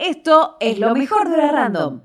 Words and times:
Esto 0.00 0.56
es 0.60 0.78
lo 0.78 0.94
mejor 0.94 1.28
de 1.28 1.36
la 1.36 1.52
Random, 1.52 2.00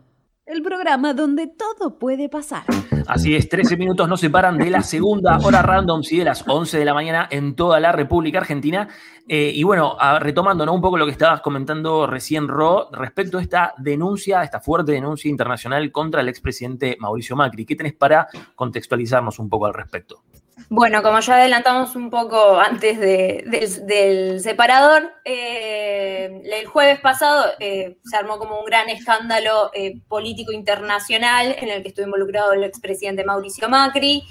el 0.46 0.62
programa 0.62 1.14
donde 1.14 1.48
todo 1.48 1.98
puede 1.98 2.28
pasar. 2.28 2.64
Así 3.08 3.34
es, 3.34 3.48
13 3.48 3.78
minutos 3.78 4.10
nos 4.10 4.20
separan 4.20 4.58
de 4.58 4.70
la 4.70 4.82
segunda 4.82 5.38
hora 5.38 5.62
random, 5.62 6.04
sí, 6.04 6.18
de 6.18 6.26
las 6.26 6.44
11 6.46 6.78
de 6.78 6.84
la 6.84 6.94
mañana 6.94 7.26
en 7.32 7.56
toda 7.56 7.80
la 7.80 7.94
República 7.94 8.40
Argentina. 8.40 8.90
Eh, 9.30 9.54
y 9.56 9.64
bueno, 9.64 9.96
retomando 10.20 10.70
un 10.74 10.82
poco 10.82 10.98
lo 10.98 11.06
que 11.06 11.14
estabas 11.14 11.40
comentando 11.40 12.06
recién, 12.06 12.50
Ro, 12.50 12.90
respecto 12.92 13.38
a 13.38 13.42
esta 13.42 13.74
denuncia, 13.78 14.44
esta 14.44 14.60
fuerte 14.60 14.92
denuncia 14.92 15.32
internacional 15.32 15.90
contra 15.94 16.20
el 16.20 16.28
expresidente 16.28 16.98
Mauricio 17.00 17.38
Macri. 17.38 17.66
¿Qué 17.66 17.78
tenés 17.78 17.94
para 17.94 18.28
contextualizarnos 18.56 19.40
un 19.40 19.48
poco 19.48 19.68
al 19.68 19.74
respecto? 19.74 20.22
Bueno, 20.70 21.04
como 21.04 21.20
ya 21.20 21.36
adelantamos 21.36 21.96
un 21.96 22.10
poco 22.10 22.60
antes 22.60 22.98
del 23.00 24.40
separador, 24.40 25.12
eh, 25.26 26.42
el 26.44 26.66
jueves 26.66 27.00
pasado 27.02 27.46
eh, 27.60 27.98
se 28.04 28.16
armó 28.16 28.40
como 28.40 28.60
un 28.60 28.66
gran 28.66 28.90
escándalo 28.90 29.70
eh, 29.74 30.00
político 30.08 30.54
internacional 30.54 31.56
en 31.60 31.70
el 31.70 31.84
que 31.84 31.90
estuvo 31.90 32.06
involucrado 32.06 32.54
el 32.54 32.64
expresidente 32.64 33.26
Mauricio 33.26 33.70
Macri, 33.70 34.24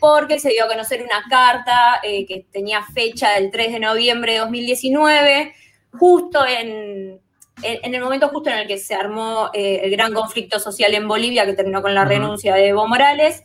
porque 0.00 0.38
se 0.38 0.50
dio 0.50 0.64
a 0.64 0.68
conocer 0.68 1.02
una 1.02 1.22
carta 1.28 2.00
que 2.02 2.46
tenía 2.50 2.82
fecha 2.82 3.32
del 3.32 3.50
3 3.50 3.72
de 3.72 3.80
noviembre 3.80 4.32
de 4.32 4.38
2019, 4.38 5.54
justo 5.98 6.46
en, 6.46 7.20
en 7.62 7.94
el 7.94 8.00
momento 8.00 8.28
justo 8.28 8.50
en 8.50 8.58
el 8.58 8.66
que 8.68 8.78
se 8.78 8.94
armó 8.94 9.50
el 9.52 9.90
gran 9.90 10.14
conflicto 10.14 10.58
social 10.58 10.94
en 10.94 11.08
Bolivia, 11.08 11.44
que 11.44 11.54
terminó 11.54 11.82
con 11.82 11.94
la 11.94 12.04
renuncia 12.04 12.54
de 12.54 12.68
Evo 12.68 12.86
Morales 12.86 13.44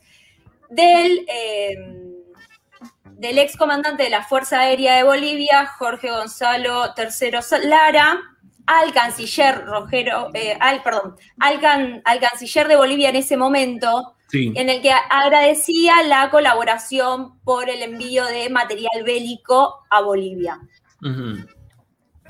del, 0.70 1.26
eh, 1.28 1.76
del 3.04 3.38
ex 3.38 3.56
comandante 3.56 4.04
de 4.04 4.10
la 4.10 4.24
Fuerza 4.24 4.60
Aérea 4.60 4.96
de 4.96 5.02
Bolivia, 5.02 5.66
Jorge 5.66 6.10
Gonzalo 6.10 6.86
III 6.96 7.68
Lara, 7.68 8.20
al 8.66 8.92
canciller 8.92 9.64
Rogero, 9.64 10.30
eh, 10.34 10.56
al, 10.58 10.82
perdón, 10.82 11.16
al, 11.38 11.60
al, 12.04 12.20
canciller 12.20 12.68
de 12.68 12.76
Bolivia 12.76 13.10
en 13.10 13.16
ese 13.16 13.36
momento, 13.36 14.14
en 14.32 14.68
el 14.68 14.82
que 14.82 14.90
agradecía 14.90 16.02
la 16.02 16.28
colaboración 16.28 17.38
por 17.44 17.70
el 17.70 17.82
envío 17.82 18.24
de 18.24 18.48
material 18.50 19.04
bélico 19.04 19.84
a 19.90 20.00
Bolivia. 20.00 20.58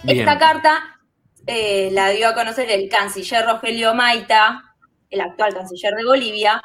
Esta 0.07 0.39
carta 0.39 0.99
eh, 1.47 1.89
la 1.93 2.11
dio 2.11 2.29
a 2.29 2.35
conocer 2.35 2.71
el 2.71 2.89
canciller 2.91 3.47
Rogelio 3.47 3.95
Maita, 3.95 4.75
el 5.09 5.21
actual 5.21 5.55
canciller 5.55 5.95
de 5.95 6.05
Bolivia, 6.05 6.63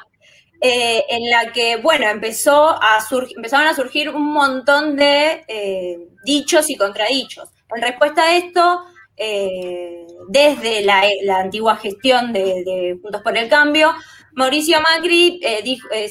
eh, 0.62 1.06
en 1.08 1.30
la 1.30 1.52
que, 1.52 1.76
bueno, 1.76 2.06
empezó 2.06 2.68
a 2.68 2.98
empezaron 3.34 3.66
a 3.66 3.74
surgir 3.74 4.10
un 4.10 4.30
montón 4.30 4.94
de 4.94 5.42
eh, 5.48 5.98
dichos 6.22 6.68
y 6.68 6.76
contradichos. 6.76 7.48
En 7.74 7.80
respuesta 7.80 8.24
a 8.24 8.36
esto, 8.36 8.82
eh, 9.16 10.06
desde 10.28 10.82
la, 10.82 11.02
antigua 11.38 11.76
gestión 11.76 12.34
de, 12.34 12.98
Juntos 13.00 13.22
por 13.22 13.38
el 13.38 13.48
Cambio, 13.48 13.94
Mauricio 14.32 14.78
Macri 14.82 15.40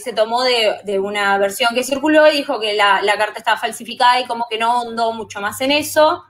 se 0.04 0.14
tomó 0.14 0.44
de, 0.44 1.00
una 1.00 1.38
versión 1.38 1.70
que 1.76 1.84
circuló 1.84 2.28
y 2.28 2.38
dijo 2.38 2.60
que 2.60 2.74
la, 2.74 3.02
carta 3.20 3.38
estaba 3.38 3.58
falsificada 3.58 4.20
y 4.20 4.26
como 4.26 4.48
que 4.50 4.58
no 4.58 4.82
hondó 4.82 5.14
mucho 5.14 5.42
más 5.42 5.62
en 5.62 5.72
eso. 5.72 6.24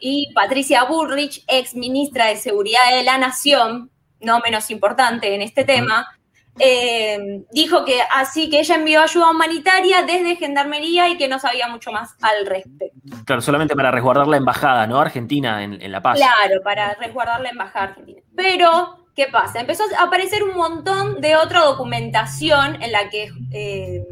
y 0.00 0.32
Patricia 0.32 0.84
Bullrich, 0.84 1.44
ex 1.46 1.74
ministra 1.74 2.28
de 2.28 2.36
Seguridad 2.36 2.90
de 2.90 3.02
la 3.02 3.18
Nación, 3.18 3.90
no 4.20 4.40
menos 4.40 4.70
importante 4.70 5.34
en 5.34 5.42
este 5.42 5.64
tema, 5.64 6.16
eh, 6.58 7.44
dijo 7.52 7.84
que 7.84 8.00
así 8.14 8.48
que 8.48 8.60
ella 8.60 8.76
envió 8.76 9.02
ayuda 9.02 9.30
humanitaria 9.30 10.02
desde 10.02 10.36
Gendarmería 10.36 11.08
y 11.08 11.18
que 11.18 11.28
no 11.28 11.38
sabía 11.38 11.68
mucho 11.68 11.92
más 11.92 12.14
al 12.22 12.46
respecto. 12.46 12.86
Claro, 13.26 13.42
solamente 13.42 13.76
para 13.76 13.90
resguardar 13.90 14.26
la 14.26 14.38
embajada, 14.38 14.86
¿no? 14.86 14.98
Argentina 14.98 15.62
en, 15.62 15.92
La 15.92 16.00
Paz. 16.00 16.16
Claro, 16.18 16.62
para 16.62 16.94
resguardar 16.94 17.40
la 17.40 17.50
embajada 17.50 17.86
argentina. 17.86 18.22
Pero, 18.34 19.06
¿qué 19.14 19.26
pasa? 19.26 19.60
Empezó 19.60 19.84
a 19.98 20.04
aparecer 20.04 20.42
un 20.44 20.56
montón 20.56 21.20
de 21.20 21.36
otra 21.36 21.60
documentación 21.60 22.82
en 22.82 22.92
la 22.92 23.10
que, 23.10 23.30
eh, 23.52 24.06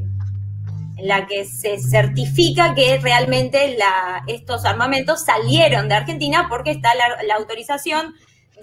en 0.99 1.09
la 1.09 1.27
que 1.27 1.47
se 1.47 1.79
certifica 1.79 2.75
que 2.75 2.99
realmente 2.99 3.79
estos 4.27 4.67
armamentos 4.67 5.25
salieron 5.25 5.89
de 5.89 5.95
Argentina 5.95 6.47
porque 6.51 6.73
está 6.73 6.91
la 6.95 7.35
autorización 7.37 8.15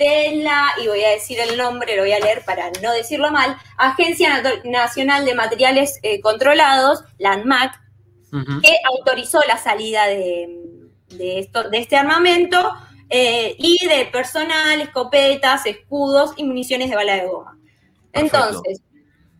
de 0.02 0.36
la, 0.44 0.74
y 0.82 0.88
voy 0.88 1.04
a 1.04 1.10
decir 1.10 1.40
el 1.40 1.58
nombre, 1.58 1.96
lo 1.96 2.02
voy 2.02 2.12
a 2.12 2.20
leer 2.20 2.44
para 2.44 2.72
no 2.82 2.92
decirlo 2.92 3.32
mal, 3.32 3.56
Agencia 3.78 4.42
Nacional 4.66 5.26
de 5.26 5.36
Materiales 5.36 6.00
eh, 6.02 6.20
Controlados, 6.22 7.04
la 7.18 7.34
ANMAC, 7.34 7.80
que 8.62 8.78
autorizó 8.90 9.42
la 9.46 9.58
salida 9.58 10.08
de, 10.08 10.48
esto, 11.20 11.70
de 11.70 11.78
este 11.80 11.98
armamento 11.98 12.74
eh, 13.10 13.56
y 13.60 13.86
de 13.86 14.06
personal, 14.06 14.80
escopetas, 14.80 15.66
escudos 15.66 16.32
y 16.38 16.46
municiones 16.46 16.90
de 16.90 16.96
bala 16.96 17.16
de 17.16 17.28
goma. 17.28 17.58
Entonces, 18.14 18.82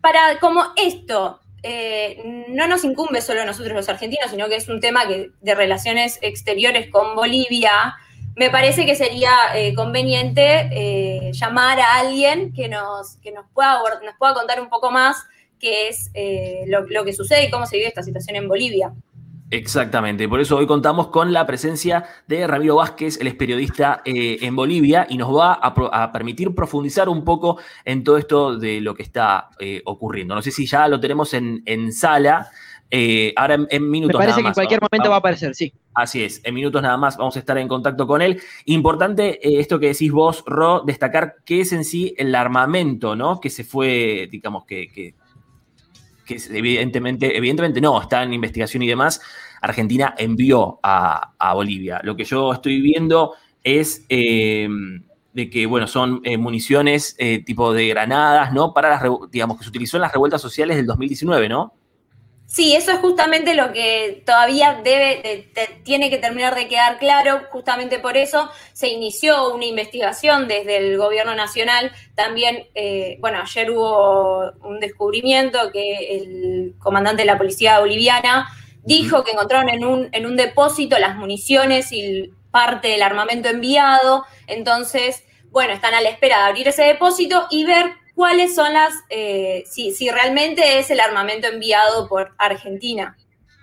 para 0.02 0.38
como 0.40 0.62
esto 0.76 1.40
eh, 1.62 2.44
no 2.48 2.68
nos 2.68 2.84
incumbe 2.84 3.22
solo 3.22 3.42
a 3.42 3.44
nosotros 3.44 3.74
los 3.74 3.88
argentinos, 3.88 4.30
sino 4.30 4.48
que 4.48 4.56
es 4.56 4.68
un 4.68 4.80
tema 4.80 5.06
que, 5.06 5.30
de 5.40 5.54
relaciones 5.54 6.18
exteriores 6.20 6.90
con 6.90 7.14
Bolivia, 7.14 7.96
me 8.36 8.50
parece 8.50 8.86
que 8.86 8.94
sería 8.94 9.30
eh, 9.54 9.74
conveniente 9.74 10.68
eh, 10.72 11.32
llamar 11.32 11.80
a 11.80 11.96
alguien 11.96 12.52
que 12.52 12.68
nos, 12.68 13.16
que 13.18 13.32
nos, 13.32 13.46
pueda, 13.52 13.78
nos 14.04 14.14
pueda 14.18 14.34
contar 14.34 14.60
un 14.60 14.68
poco 14.68 14.90
más 14.90 15.26
qué 15.58 15.88
es 15.88 16.10
eh, 16.14 16.64
lo, 16.66 17.04
que 17.04 17.12
sucede 17.12 17.46
y 17.46 17.50
cómo 17.50 17.66
se 17.66 17.76
vive 17.76 17.88
esta 17.88 18.02
situación 18.02 18.36
en 18.36 18.48
Bolivia. 18.48 18.92
Exactamente, 19.50 20.26
por 20.30 20.40
eso 20.40 20.56
hoy 20.56 20.66
contamos 20.66 21.08
con 21.08 21.30
la 21.30 21.46
presencia 21.46 22.06
de 22.26 22.46
Ramiro 22.46 22.76
Vázquez, 22.76 23.20
él 23.20 23.26
es 23.26 23.34
periodista 23.34 24.00
en 24.06 24.56
Bolivia 24.56 25.06
y 25.10 25.18
nos 25.18 25.36
va 25.36 25.52
a, 25.52 26.10
permitir 26.10 26.54
profundizar 26.54 27.10
un 27.10 27.22
poco 27.22 27.58
en 27.84 28.02
todo 28.02 28.16
esto 28.16 28.56
de 28.56 28.80
lo 28.80 28.94
que 28.94 29.02
está 29.02 29.50
ocurriendo. 29.84 30.34
No 30.34 30.40
sé 30.40 30.52
si 30.52 30.66
ya 30.66 30.88
lo 30.88 30.98
tenemos 31.00 31.34
en, 31.34 31.62
en 31.66 31.92
sala. 31.92 32.50
Eh, 32.94 33.32
ahora 33.36 33.56
en, 33.70 33.90
minutos. 33.90 34.20
Me 34.20 34.26
parece 34.26 34.42
que 34.42 34.48
en 34.48 34.52
cualquier 34.52 34.80
momento 34.82 35.08
va 35.08 35.16
a 35.16 35.18
aparecer, 35.20 35.54
sí. 35.54 35.72
Así 35.94 36.22
es, 36.22 36.42
en 36.44 36.54
minutos 36.54 36.82
nada 36.82 36.98
más 36.98 37.16
vamos 37.16 37.34
a 37.36 37.38
estar 37.38 37.56
en 37.56 37.66
contacto 37.66 38.06
con 38.06 38.20
él. 38.20 38.38
Importante 38.66 39.40
eh, 39.48 39.60
esto 39.60 39.80
que 39.80 39.86
decís 39.86 40.12
vos, 40.12 40.44
Ro, 40.46 40.82
destacar 40.84 41.36
qué 41.46 41.62
es 41.62 41.72
en 41.72 41.86
sí 41.86 42.14
el 42.18 42.34
armamento, 42.34 43.16
¿no? 43.16 43.40
Que 43.40 43.48
se 43.48 43.64
fue, 43.64 44.28
digamos, 44.30 44.66
que, 44.66 44.92
que, 44.92 45.14
evidentemente, 46.50 47.34
evidentemente 47.34 47.80
no, 47.80 47.98
está 47.98 48.22
en 48.24 48.34
investigación 48.34 48.82
y 48.82 48.88
demás. 48.88 49.22
Argentina 49.62 50.14
envió 50.18 50.78
a, 50.82 51.32
Bolivia. 51.54 51.98
Lo 52.04 52.14
que 52.14 52.24
yo 52.24 52.52
estoy 52.52 52.82
viendo 52.82 53.32
es 53.64 54.04
eh, 54.10 54.68
de 55.32 55.48
que, 55.48 55.64
bueno, 55.64 55.86
son 55.86 56.20
municiones 56.38 57.16
tipo 57.46 57.72
de 57.72 57.88
granadas, 57.88 58.52
¿no? 58.52 58.74
Para 58.74 58.90
las, 58.90 59.02
digamos, 59.30 59.56
que 59.56 59.64
se 59.64 59.70
utilizó 59.70 59.96
en 59.96 60.02
las 60.02 60.12
revueltas 60.12 60.42
sociales 60.42 60.76
del 60.76 60.84
2019, 60.84 61.48
¿no? 61.48 61.72
Sí, 62.46 62.76
eso 62.76 62.92
es 62.92 62.98
justamente 62.98 63.54
lo 63.54 63.72
que 63.72 64.22
todavía 64.26 64.80
debe, 64.84 65.50
tiene 65.84 66.10
que 66.10 66.18
terminar 66.18 66.54
de 66.54 66.68
quedar 66.68 66.98
claro. 66.98 67.42
Justamente 67.50 67.98
por 67.98 68.18
eso 68.18 68.50
se 68.74 68.88
inició 68.88 69.54
una 69.54 69.64
investigación 69.64 70.48
desde 70.48 70.76
el 70.76 70.98
gobierno 70.98 71.34
nacional. 71.34 71.92
También, 72.14 72.66
eh, 72.74 73.16
bueno, 73.20 73.40
ayer 73.40 73.70
hubo 73.70 74.52
un 74.62 74.80
descubrimiento 74.80 75.72
que 75.72 76.16
el 76.16 76.74
comandante 76.78 77.22
de 77.22 77.26
la 77.26 77.38
policía 77.38 77.80
boliviana 77.80 78.50
dijo 78.84 79.24
que 79.24 79.30
encontraron 79.30 79.70
en 79.70 79.84
un, 79.84 80.08
en 80.12 80.26
un 80.26 80.36
depósito 80.36 80.98
las 80.98 81.16
municiones 81.16 81.90
y 81.90 82.32
parte 82.50 82.88
del 82.88 83.02
armamento 83.02 83.48
enviado. 83.48 84.26
Entonces, 84.46 85.24
bueno, 85.50 85.72
están 85.72 85.94
a 85.94 86.02
la 86.02 86.10
espera 86.10 86.38
de 86.38 86.44
abrir 86.44 86.68
ese 86.68 86.82
depósito 86.82 87.46
y 87.50 87.64
ver 87.64 88.01
cuáles 88.14 88.54
son 88.54 88.72
las, 88.72 88.94
eh, 89.10 89.64
si, 89.66 90.10
realmente 90.10 90.78
es 90.78 90.90
el 90.90 91.00
armamento 91.00 91.48
enviado 91.48 92.08
por 92.08 92.34
Argentina. 92.38 93.16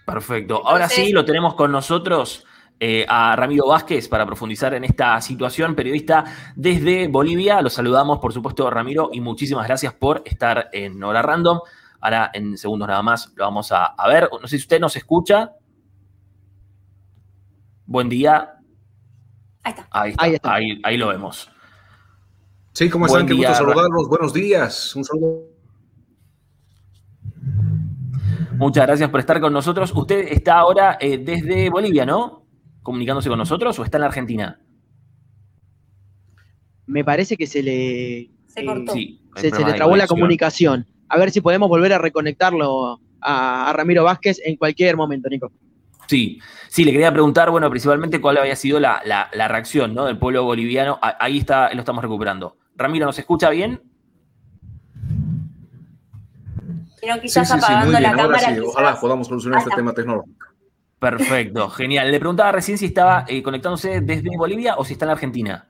Perfecto. 0.05 0.61
Ahora 0.65 0.89
sí, 0.89 1.11
lo 1.11 1.23
tenemos 1.25 1.55
con 1.55 1.71
nosotros. 1.71 2.45
Eh, 2.81 3.05
a 3.09 3.35
Ramiro 3.35 3.67
Vázquez 3.67 4.07
para 4.07 4.25
profundizar 4.25 4.73
en 4.73 4.85
esta 4.85 5.19
situación, 5.19 5.75
periodista 5.75 6.23
desde 6.55 7.09
Bolivia. 7.09 7.61
Lo 7.61 7.69
saludamos, 7.69 8.19
por 8.19 8.31
supuesto, 8.31 8.69
Ramiro, 8.69 9.09
y 9.11 9.19
muchísimas 9.19 9.67
gracias 9.67 9.93
por 9.93 10.21
estar 10.23 10.69
en 10.71 11.03
Hora 11.03 11.21
Random. 11.21 11.59
Ahora, 11.99 12.31
en 12.33 12.57
segundos 12.57 12.87
nada 12.87 13.01
más, 13.01 13.33
lo 13.35 13.43
vamos 13.43 13.73
a, 13.73 13.93
ver. 14.07 14.29
No 14.31 14.47
sé 14.47 14.57
si 14.57 14.63
usted 14.63 14.79
nos 14.79 14.95
escucha. 14.95 15.51
Buen 17.85 18.07
día. 18.07 18.53
Ahí 19.63 19.73
está. 19.73 19.87
Ahí, 19.91 20.35
está. 20.35 20.53
ahí 20.53 20.97
lo 20.97 21.09
vemos. 21.09 21.51
Sí, 22.79 22.89
¿cómo 22.89 23.07
están? 23.07 23.27
Qué 23.27 23.33
gusto 23.33 23.53
saludarlos. 23.53 24.07
Buenos 24.07 24.31
días. 24.31 24.95
Un 24.95 25.03
saludo. 25.03 25.49
Muchas 28.53 28.87
gracias 28.87 29.09
por 29.09 29.19
estar 29.19 29.41
con 29.41 29.51
nosotros. 29.51 29.91
Usted 29.93 30.29
está 30.29 30.59
ahora 30.59 30.97
eh, 31.01 31.17
desde 31.17 31.69
Bolivia, 31.69 32.05
¿no? 32.05 32.45
Comunicándose 32.81 33.27
con 33.27 33.37
nosotros 33.37 33.77
o 33.79 33.83
está 33.83 33.97
en 33.97 33.99
la 33.99 34.07
Argentina? 34.07 34.61
Me 36.85 37.03
parece 37.03 37.35
que 37.35 37.47
se 37.47 37.61
le. 37.61 38.31
Se 38.47 38.63
cortó. 38.63 38.93
se, 38.93 39.65
le 39.65 39.73
trabó 39.73 39.97
la 39.97 40.07
comunicación. 40.07 40.87
A 41.09 41.17
ver 41.17 41.31
si 41.31 41.41
podemos 41.41 41.67
volver 41.67 41.91
a 41.91 41.97
reconectarlo 41.97 43.01
a, 43.19 43.73
Ramiro 43.75 44.05
Vázquez 44.05 44.39
en 44.45 44.55
cualquier 44.55 44.95
momento, 44.95 45.27
Nico. 45.27 45.51
Sí, 46.07 46.39
sí, 46.69 46.85
le 46.85 46.93
quería 46.93 47.11
preguntar, 47.11 47.51
bueno, 47.51 47.69
principalmente 47.69 48.21
cuál 48.21 48.37
había 48.37 48.55
sido 48.55 48.79
la, 48.79 49.01
reacción 49.33 49.93
¿no? 49.93 50.05
del 50.05 50.17
pueblo 50.17 50.45
boliviano. 50.45 50.97
Ahí 51.01 51.39
está, 51.39 51.73
lo 51.73 51.81
estamos 51.81 52.01
recuperando. 52.01 52.55
Ramiro, 52.79 53.05
¿nos 53.05 53.19
escucha 53.19 53.49
bien? 53.49 53.81
Pero 57.01 57.21
quizás 57.21 57.51
apagando 57.51 57.99
la 57.99 58.15
cámara. 58.15 58.57
Ojalá 58.65 58.99
podamos 58.99 59.27
solucionar 59.27 59.59
este 59.59 59.75
tema 59.75 59.93
tecnológico. 59.93 60.47
Perfecto, 60.97 61.69
genial. 61.69 62.09
Le 62.09 62.19
preguntaba 62.19 62.53
recién 62.53 62.77
si 62.77 62.87
estaba 62.87 63.25
eh, 63.27 63.43
conectándose 63.43 64.01
desde 64.01 64.35
Bolivia 64.37 64.75
o 64.77 64.85
si 64.85 64.93
está 64.93 65.05
en 65.05 65.11
Argentina. 65.11 65.69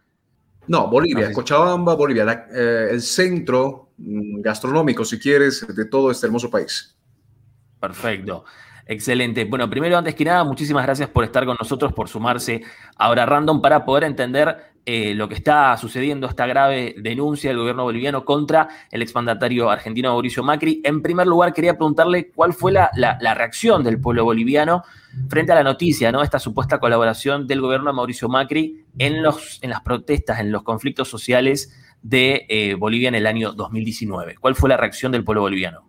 No, 0.68 0.88
Bolivia, 0.88 1.32
Cochabamba, 1.34 1.96
Bolivia, 1.96 2.48
eh, 2.54 2.90
el 2.92 3.02
centro 3.02 3.90
mm, 3.98 4.42
gastronómico, 4.42 5.04
si 5.04 5.20
quieres, 5.20 5.66
de 5.76 5.86
todo 5.86 6.12
este 6.12 6.28
hermoso 6.28 6.50
país. 6.50 6.96
Perfecto. 7.80 8.46
Excelente. 8.86 9.46
Bueno, 9.46 9.70
primero, 9.70 9.98
antes 9.98 10.16
que 10.16 10.26
nada, 10.26 10.44
muchísimas 10.44 10.84
gracias 10.84 11.10
por 11.10 11.24
estar 11.24 11.46
con 11.46 11.58
nosotros, 11.60 11.94
por 11.94 12.08
sumarse 12.08 12.62
ahora 12.98 13.26
Random 13.26 13.62
para 13.62 13.86
poder 13.86 14.04
entender 14.04 14.74
eh, 14.92 15.14
lo 15.14 15.30
que 15.30 15.36
está 15.36 15.78
sucediendo, 15.78 16.26
esta 16.26 16.48
grave 16.48 16.96
denuncia 16.98 17.52
del 17.52 17.60
gobierno 17.60 17.84
boliviano 17.84 18.26
contra 18.26 18.70
el 18.90 19.04
exmandatario 19.04 19.70
argentino 19.70 20.10
Mauricio 20.10 20.42
Macri. 20.42 20.82
En 20.84 21.04
primer 21.04 21.28
lugar, 21.28 21.54
quería 21.54 21.74
preguntarle 21.74 22.32
cuál 22.32 22.54
fue 22.54 22.72
la, 22.72 22.90
reacción 23.36 23.84
del 23.84 24.02
pueblo 24.02 24.24
boliviano 24.24 24.82
frente 25.30 25.52
a 25.52 25.56
la 25.56 25.64
noticia, 25.64 26.12
¿no? 26.12 26.24
Esta 26.24 26.40
supuesta 26.40 26.80
colaboración 26.80 27.46
del 27.46 27.62
gobierno 27.62 27.92
de 27.92 27.98
Mauricio 27.98 28.30
Macri 28.30 28.84
en, 28.98 29.22
los, 29.22 29.60
en 29.62 29.70
las 29.70 29.82
protestas, 29.82 30.40
en 30.40 30.52
los 30.52 30.64
conflictos 30.64 31.08
sociales 31.08 31.72
de 32.02 32.48
eh, 32.50 32.74
Bolivia 32.74 33.10
en 33.10 33.16
el 33.16 33.28
año 33.28 33.54
2019. 33.54 34.38
¿Cuál 34.40 34.56
fue 34.56 34.70
la 34.70 34.78
reacción 34.78 35.12
del 35.12 35.24
pueblo 35.24 35.42
boliviano? 35.42 35.89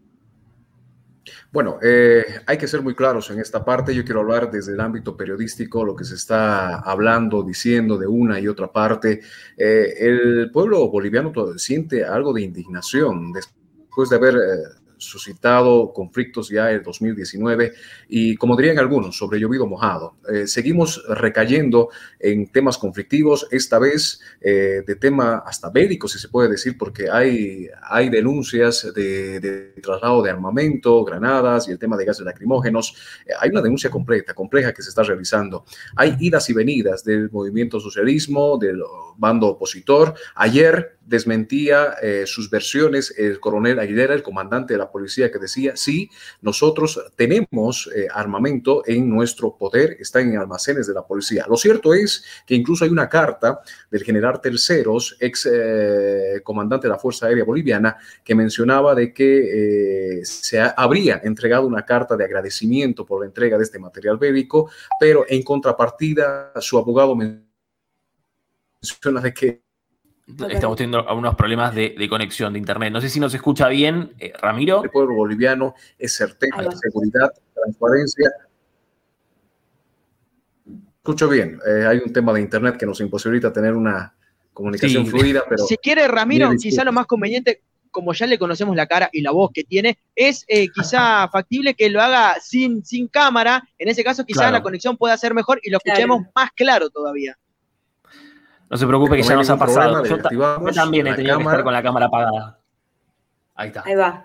Bueno, 1.52 1.79
eh, 1.82 2.25
hay 2.47 2.58
que 2.58 2.69
ser 2.69 2.81
muy 2.81 2.94
claros 2.94 3.29
en 3.31 3.41
esta 3.41 3.64
parte. 3.64 3.93
Yo 3.93 4.05
quiero 4.05 4.20
hablar 4.20 4.50
desde 4.52 4.73
el 4.73 4.81
ámbito 4.81 5.17
periodístico, 5.17 5.85
lo 5.85 5.97
que 5.97 6.05
se 6.05 6.14
está 6.14 6.76
hablando, 6.76 7.43
diciendo 7.43 7.99
de 7.99 8.06
una 8.06 8.38
y 8.38 8.47
otra 8.47 8.70
parte. 8.70 9.20
Eh, 9.56 9.94
el 9.99 10.50
pueblo 10.52 10.88
boliviano 10.88 11.32
siente 11.58 12.05
algo 12.05 12.32
de 12.32 12.43
indignación 12.43 13.32
después 13.32 14.11
de 14.11 14.17
haber 14.17 14.35
eh, 14.37 14.80
suscitado 15.00 15.93
conflictos 15.93 16.49
ya 16.49 16.70
en 16.70 16.82
2019 16.82 17.73
y, 18.08 18.37
como 18.37 18.56
dirían 18.56 18.79
algunos, 18.79 19.17
sobre 19.17 19.41
llovido 19.41 19.67
mojado. 19.67 20.17
Eh, 20.32 20.47
seguimos 20.47 21.02
recayendo 21.08 21.88
en 22.19 22.47
temas 22.49 22.79
conflictivos, 22.79 23.47
esta 23.50 23.79
vez 23.79 24.20
eh, 24.41 24.82
de 24.87 24.97
tema 24.97 25.43
hasta 25.47 25.70
bélico, 25.70 26.08
si 26.08 26.19
se 26.19 26.29
puede 26.29 26.49
decir, 26.49 26.76
porque 26.79 27.11
hay, 27.11 27.69
hay 27.82 28.08
denuncias 28.08 28.93
de, 28.94 29.75
traslado 29.82 30.23
de 30.23 30.31
armamento, 30.31 31.05
granadas 31.05 31.69
y 31.69 31.73
el 31.73 31.79
tema 31.79 31.97
de 31.97 32.05
gases 32.05 32.25
lacrimógenos. 32.25 32.94
Eh, 33.26 33.32
hay 33.38 33.50
una 33.50 33.62
denuncia 33.62 33.91
completa, 33.91 34.35
compleja 34.35 34.73
que 34.73 34.82
se 34.82 34.91
está 34.91 35.02
realizando. 35.02 35.64
Hay 35.97 36.17
idas 36.20 36.49
y 36.50 36.52
venidas 36.52 37.05
del 37.05 37.31
movimiento 37.31 37.81
socialismo, 37.81 38.58
del 38.58 38.81
bando 39.17 39.49
opositor. 39.49 40.14
Ayer 40.35 41.00
desmentía 41.11 41.97
eh, 42.01 42.23
sus 42.25 42.49
versiones 42.49 43.12
el 43.19 43.41
coronel 43.41 43.81
Aguilera, 43.81 44.15
el 44.15 44.23
comandante 44.23 44.75
de 44.75 44.79
la 44.79 44.93
policía, 44.93 45.29
que 45.33 45.41
decía, 45.41 45.73
sí, 45.75 46.09
nosotros 46.41 47.03
tenemos 47.17 47.91
eh, 47.93 48.07
armamento 48.15 48.85
en 48.87 49.11
nuestro 49.11 49.57
poder, 49.59 49.97
está 49.99 50.21
en 50.21 50.37
almacenes 50.39 50.87
de 50.87 50.95
la 50.95 51.05
policía. 51.05 51.47
Lo 51.49 51.57
cierto 51.57 51.95
es 51.95 52.25
que 52.47 52.55
incluso 52.55 52.85
hay 52.85 52.91
una 52.91 53.09
carta 53.09 53.61
del 53.91 54.05
general 54.05 54.41
Terceros, 54.41 55.17
ex 55.19 55.49
eh, 55.53 56.41
comandante 56.45 56.87
de 56.87 56.93
la 56.93 56.99
Fuerza 56.99 57.27
Aérea 57.27 57.43
Boliviana, 57.43 57.97
que 58.23 58.37
mencionaba 58.37 58.95
de 58.95 59.12
que 59.12 60.21
se 60.23 60.61
habría 60.61 61.21
entregado 61.25 61.67
una 61.67 61.85
carta 61.85 62.17
de 62.17 62.25
agradecimiento 62.25 63.05
por 63.05 63.21
la 63.21 63.27
entrega 63.27 63.59
de 63.59 63.65
este 63.65 63.81
material 63.81 64.17
bélico, 64.17 64.71
pero 65.01 65.25
en 65.29 65.43
contrapartida 65.43 66.53
su 66.61 66.79
abogado 66.79 67.17
menciona 67.17 67.51
de 69.21 69.35
que 69.35 69.70
Estamos 70.50 70.77
teniendo 70.77 71.09
algunos 71.09 71.35
problemas 71.35 71.75
de, 71.75 72.09
conexión 72.09 72.53
de 72.53 72.59
internet. 72.59 72.93
No 72.93 73.00
sé 73.00 73.09
si 73.09 73.21
nos 73.21 73.32
escucha 73.35 73.69
bien, 73.69 74.12
eh, 74.19 74.32
Ramiro. 74.41 74.82
El 74.82 74.91
pueblo 74.91 75.15
boliviano 75.15 75.75
es 75.99 76.15
certeza, 76.15 76.56
seguridad, 76.73 77.31
transparencia. 77.55 78.31
Escucho 80.97 81.29
bien. 81.29 81.59
Eh, 81.67 81.87
hay 81.87 81.99
un 82.05 82.12
tema 82.12 82.32
de 82.32 82.41
internet 82.41 82.77
que 82.77 82.87
nos 82.87 83.00
imposibilita 83.00 83.53
tener 83.53 83.75
una 83.75 84.15
comunicación 84.53 85.06
fluida, 85.06 85.44
pero. 85.49 85.65
Si 85.65 85.77
quiere, 85.77 86.06
Ramiro, 86.09 86.50
quizá 86.61 86.85
lo 86.85 86.93
más 86.93 87.06
conveniente, 87.06 87.62
como 87.91 88.12
ya 88.12 88.26
le 88.26 88.38
conocemos 88.38 88.76
la 88.76 88.87
cara 88.87 89.09
y 89.12 89.21
la 89.21 89.31
voz 89.31 89.50
que 89.53 89.65
tiene, 89.65 89.99
es 90.15 90.44
eh, 90.49 90.69
quizá 90.69 91.29
factible 91.29 91.75
que 91.75 91.91
lo 91.91 92.00
haga 92.00 92.37
sin, 92.41 92.85
sin 92.85 93.09
cámara. 93.09 93.67
En 93.79 93.88
ese 93.88 94.05
caso, 94.05 94.25
quizá 94.25 94.50
la 94.50 94.62
conexión 94.62 94.97
pueda 94.97 95.17
ser 95.17 95.35
mejor 95.35 95.61
y 95.62 95.71
lo 95.71 95.79
escuchemos 95.79 96.23
más 96.35 96.50
claro 96.53 96.91
todavía. 96.91 97.37
No 98.71 98.77
se 98.77 98.87
preocupe 98.87 99.17
que 99.17 99.23
ya 99.25 99.35
nos 99.35 99.51
ha 99.51 99.59
pasado. 99.59 100.05
Yo, 100.05 100.73
también 100.73 101.09
he 101.09 101.15
tenido 101.15 101.37
que 101.39 101.43
estar 101.43 101.65
con 101.65 101.73
la 101.73 101.83
cámara 101.83 102.07
apagada. 102.07 102.59
Ahí 103.57 103.69
está. 103.69 103.83
Ahí 103.85 103.97
va. 103.97 104.25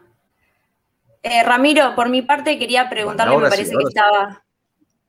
Eh, 1.23 1.43
Ramiro, 1.43 1.95
por 1.95 2.09
mi 2.09 2.21
parte 2.21 2.59
quería 2.59 2.87
preguntarle, 2.87 3.35
me 3.35 3.49
parece 3.49 3.71
que 3.71 3.83
estaba, 3.87 4.43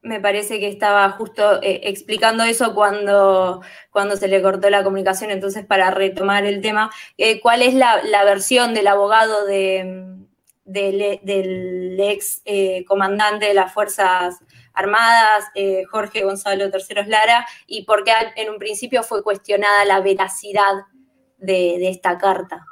me 0.00 0.18
parece 0.18 0.58
que 0.58 0.68
estaba 0.68 1.10
justo 1.10 1.62
eh, 1.62 1.82
explicando 1.84 2.44
eso 2.44 2.74
cuando, 2.74 3.60
cuando 3.90 4.16
se 4.16 4.26
le 4.26 4.40
cortó 4.40 4.70
la 4.70 4.82
comunicación, 4.82 5.30
entonces 5.30 5.66
para 5.66 5.90
retomar 5.90 6.46
el 6.46 6.62
tema, 6.62 6.90
eh, 7.18 7.38
¿cuál 7.42 7.60
es 7.60 7.74
la, 7.74 8.00
versión 8.24 8.72
del 8.72 8.86
abogado 8.86 9.44
de, 9.44 10.25
del 10.66 11.96
ex 11.98 12.42
comandante 12.86 13.46
de 13.46 13.54
las 13.54 13.72
Fuerzas 13.72 14.40
Armadas, 14.76 15.46
eh, 15.54 15.84
Jorge 15.90 16.22
Gonzalo 16.22 16.70
Terceros 16.70 17.08
Lara, 17.08 17.46
y 17.66 17.84
por 17.84 18.04
qué 18.04 18.12
en 18.36 18.50
un 18.50 18.58
principio 18.58 19.02
fue 19.02 19.22
cuestionada 19.22 19.86
la 19.86 20.00
veracidad 20.00 20.74
de, 21.38 21.88
esta 21.88 22.18
carta. 22.18 22.66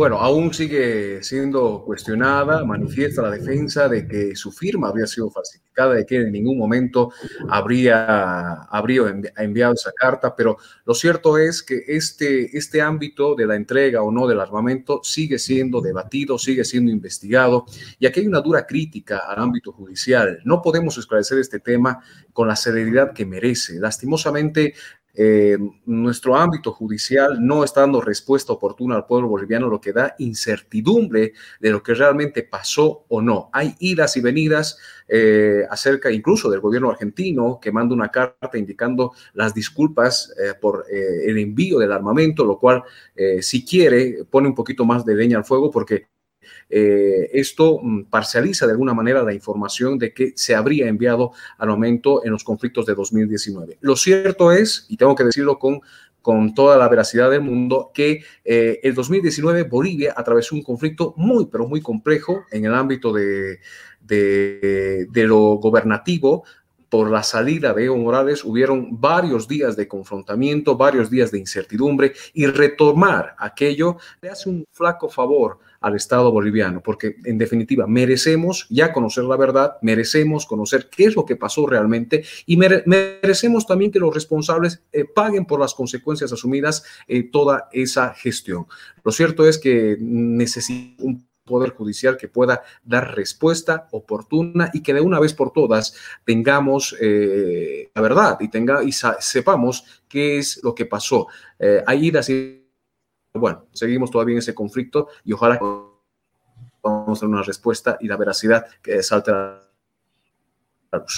Bueno, 0.00 0.16
aún 0.16 0.54
sigue 0.54 1.22
siendo 1.22 1.84
cuestionada, 1.84 2.64
manifiesta 2.64 3.20
la 3.20 3.32
defensa 3.32 3.86
de 3.86 4.08
que 4.08 4.34
su 4.34 4.50
firma 4.50 4.88
habría 4.88 5.06
sido 5.06 5.30
falsificada, 5.30 5.92
de 5.92 6.06
que 6.06 6.22
en 6.22 6.32
ningún 6.32 6.56
momento 6.56 7.12
habría, 7.50 8.62
habría 8.62 9.02
enviado 9.36 9.74
esa 9.74 9.92
carta, 9.92 10.34
pero 10.34 10.56
lo 10.86 10.94
cierto 10.94 11.36
es 11.36 11.62
que 11.62 11.82
este, 11.86 12.56
este 12.56 12.80
ámbito 12.80 13.34
de 13.34 13.46
la 13.46 13.56
entrega 13.56 14.00
o 14.00 14.10
no 14.10 14.26
del 14.26 14.40
armamento 14.40 15.00
sigue 15.02 15.38
siendo 15.38 15.82
debatido, 15.82 16.38
sigue 16.38 16.64
siendo 16.64 16.90
investigado, 16.90 17.66
y 17.98 18.06
aquí 18.06 18.20
hay 18.20 18.26
una 18.26 18.40
dura 18.40 18.66
crítica 18.66 19.18
al 19.18 19.38
ámbito 19.38 19.70
judicial. 19.70 20.40
No 20.46 20.62
podemos 20.62 20.96
esclarecer 20.96 21.38
este 21.40 21.60
tema 21.60 22.02
con 22.32 22.48
la 22.48 22.56
celeridad 22.56 23.12
que 23.12 23.26
merece. 23.26 23.78
Lastimosamente, 23.78 24.72
eh, 25.14 25.58
nuestro 25.86 26.36
ámbito 26.36 26.72
judicial 26.72 27.38
no 27.40 27.64
está 27.64 27.80
dando 27.80 28.00
respuesta 28.00 28.52
oportuna 28.52 28.96
al 28.96 29.06
pueblo 29.06 29.28
boliviano, 29.28 29.68
lo 29.68 29.80
que 29.80 29.92
da 29.92 30.14
incertidumbre 30.18 31.32
de 31.58 31.70
lo 31.70 31.82
que 31.82 31.94
realmente 31.94 32.42
pasó 32.42 33.04
o 33.08 33.20
no. 33.20 33.50
Hay 33.52 33.74
idas 33.80 34.16
y 34.16 34.20
venidas 34.20 34.78
eh, 35.08 35.64
acerca 35.68 36.10
incluso 36.10 36.50
del 36.50 36.60
gobierno 36.60 36.90
argentino 36.90 37.58
que 37.60 37.72
manda 37.72 37.94
una 37.94 38.10
carta 38.10 38.56
indicando 38.56 39.12
las 39.34 39.54
disculpas 39.54 40.32
eh, 40.38 40.54
por 40.60 40.86
el 40.90 41.38
envío 41.38 41.78
del 41.78 41.92
armamento, 41.92 42.44
lo 42.44 42.58
cual, 42.58 42.82
si 43.40 43.64
quiere, 43.64 44.24
pone 44.28 44.48
un 44.48 44.54
poquito 44.54 44.84
más 44.84 45.04
de 45.04 45.14
leña 45.14 45.38
al 45.38 45.44
fuego 45.44 45.70
porque 45.70 46.06
eh, 46.68 47.30
esto 47.32 47.80
mm, 47.82 48.04
parcializa 48.04 48.66
de 48.66 48.72
alguna 48.72 48.94
manera 48.94 49.22
la 49.22 49.34
información 49.34 49.98
de 49.98 50.12
que 50.12 50.32
se 50.36 50.54
habría 50.54 50.88
enviado 50.88 51.32
al 51.58 51.68
momento 51.68 52.24
en 52.24 52.32
los 52.32 52.44
conflictos 52.44 52.86
de 52.86 52.94
2019. 52.94 53.78
Lo 53.80 53.96
cierto 53.96 54.52
es, 54.52 54.86
y 54.88 54.96
tengo 54.96 55.14
que 55.14 55.24
decirlo 55.24 55.58
con 55.58 55.80
con 56.22 56.54
toda 56.54 56.76
la 56.76 56.88
veracidad 56.88 57.30
del 57.30 57.40
mundo, 57.40 57.90
que 57.94 58.22
eh, 58.44 58.78
el 58.82 58.94
2019 58.94 59.62
Bolivia 59.64 60.14
atravesó 60.16 60.54
un 60.54 60.62
conflicto 60.62 61.14
muy, 61.16 61.46
pero 61.46 61.66
muy 61.66 61.80
complejo 61.80 62.44
en 62.50 62.66
el 62.66 62.74
ámbito 62.74 63.12
de, 63.12 63.60
de, 64.02 65.06
de 65.10 65.24
lo 65.24 65.38
gobernativo, 65.56 66.44
por 66.90 67.08
la 67.08 67.22
salida 67.22 67.72
de 67.72 67.84
Evo 67.84 67.96
Morales, 67.96 68.44
hubieron 68.44 69.00
varios 69.00 69.46
días 69.46 69.76
de 69.76 69.86
confrontamiento, 69.86 70.76
varios 70.76 71.08
días 71.08 71.30
de 71.30 71.38
incertidumbre 71.38 72.12
y 72.34 72.46
retomar 72.46 73.36
aquello 73.38 73.96
le 74.20 74.28
hace 74.28 74.48
un 74.48 74.66
flaco 74.72 75.08
favor 75.08 75.60
al 75.80 75.96
Estado 75.96 76.30
boliviano, 76.30 76.82
porque 76.82 77.16
en 77.24 77.38
definitiva 77.38 77.86
merecemos 77.86 78.66
ya 78.68 78.92
conocer 78.92 79.24
la 79.24 79.36
verdad, 79.36 79.76
merecemos 79.82 80.46
conocer 80.46 80.88
qué 80.90 81.04
es 81.04 81.16
lo 81.16 81.24
que 81.24 81.36
pasó 81.36 81.66
realmente 81.66 82.24
y 82.46 82.56
merecemos 82.56 83.66
también 83.66 83.90
que 83.90 83.98
los 83.98 84.14
responsables 84.14 84.82
eh, 84.92 85.04
paguen 85.04 85.46
por 85.46 85.60
las 85.60 85.74
consecuencias 85.74 86.32
asumidas 86.32 86.84
en 87.08 87.30
toda 87.30 87.68
esa 87.72 88.12
gestión. 88.14 88.66
Lo 89.04 89.12
cierto 89.12 89.46
es 89.46 89.58
que 89.58 89.96
necesitamos 90.00 91.00
un 91.00 91.30
poder 91.44 91.70
judicial 91.70 92.16
que 92.16 92.28
pueda 92.28 92.62
dar 92.84 93.14
respuesta 93.16 93.88
oportuna 93.90 94.70
y 94.72 94.82
que 94.82 94.94
de 94.94 95.00
una 95.00 95.18
vez 95.18 95.34
por 95.34 95.52
todas 95.52 95.94
tengamos 96.24 96.96
eh, 97.00 97.90
la 97.94 98.02
verdad 98.02 98.38
y 98.40 98.48
tenga 98.48 98.84
y 98.84 98.92
sepamos 98.92 99.84
qué 100.08 100.38
es 100.38 100.60
lo 100.62 100.74
que 100.74 100.86
pasó. 100.86 101.26
Eh, 101.58 101.82
hay 101.86 102.06
idas 102.06 102.30
y 102.30 102.59
bueno, 103.34 103.66
seguimos 103.72 104.10
todavía 104.10 104.34
en 104.34 104.38
ese 104.38 104.54
conflicto 104.54 105.08
y 105.24 105.32
ojalá 105.32 105.58
podamos 106.80 107.20
tener 107.20 107.34
una 107.34 107.42
respuesta 107.42 107.96
y 108.00 108.08
la 108.08 108.16
veracidad 108.16 108.66
que 108.82 109.02
salte 109.02 109.32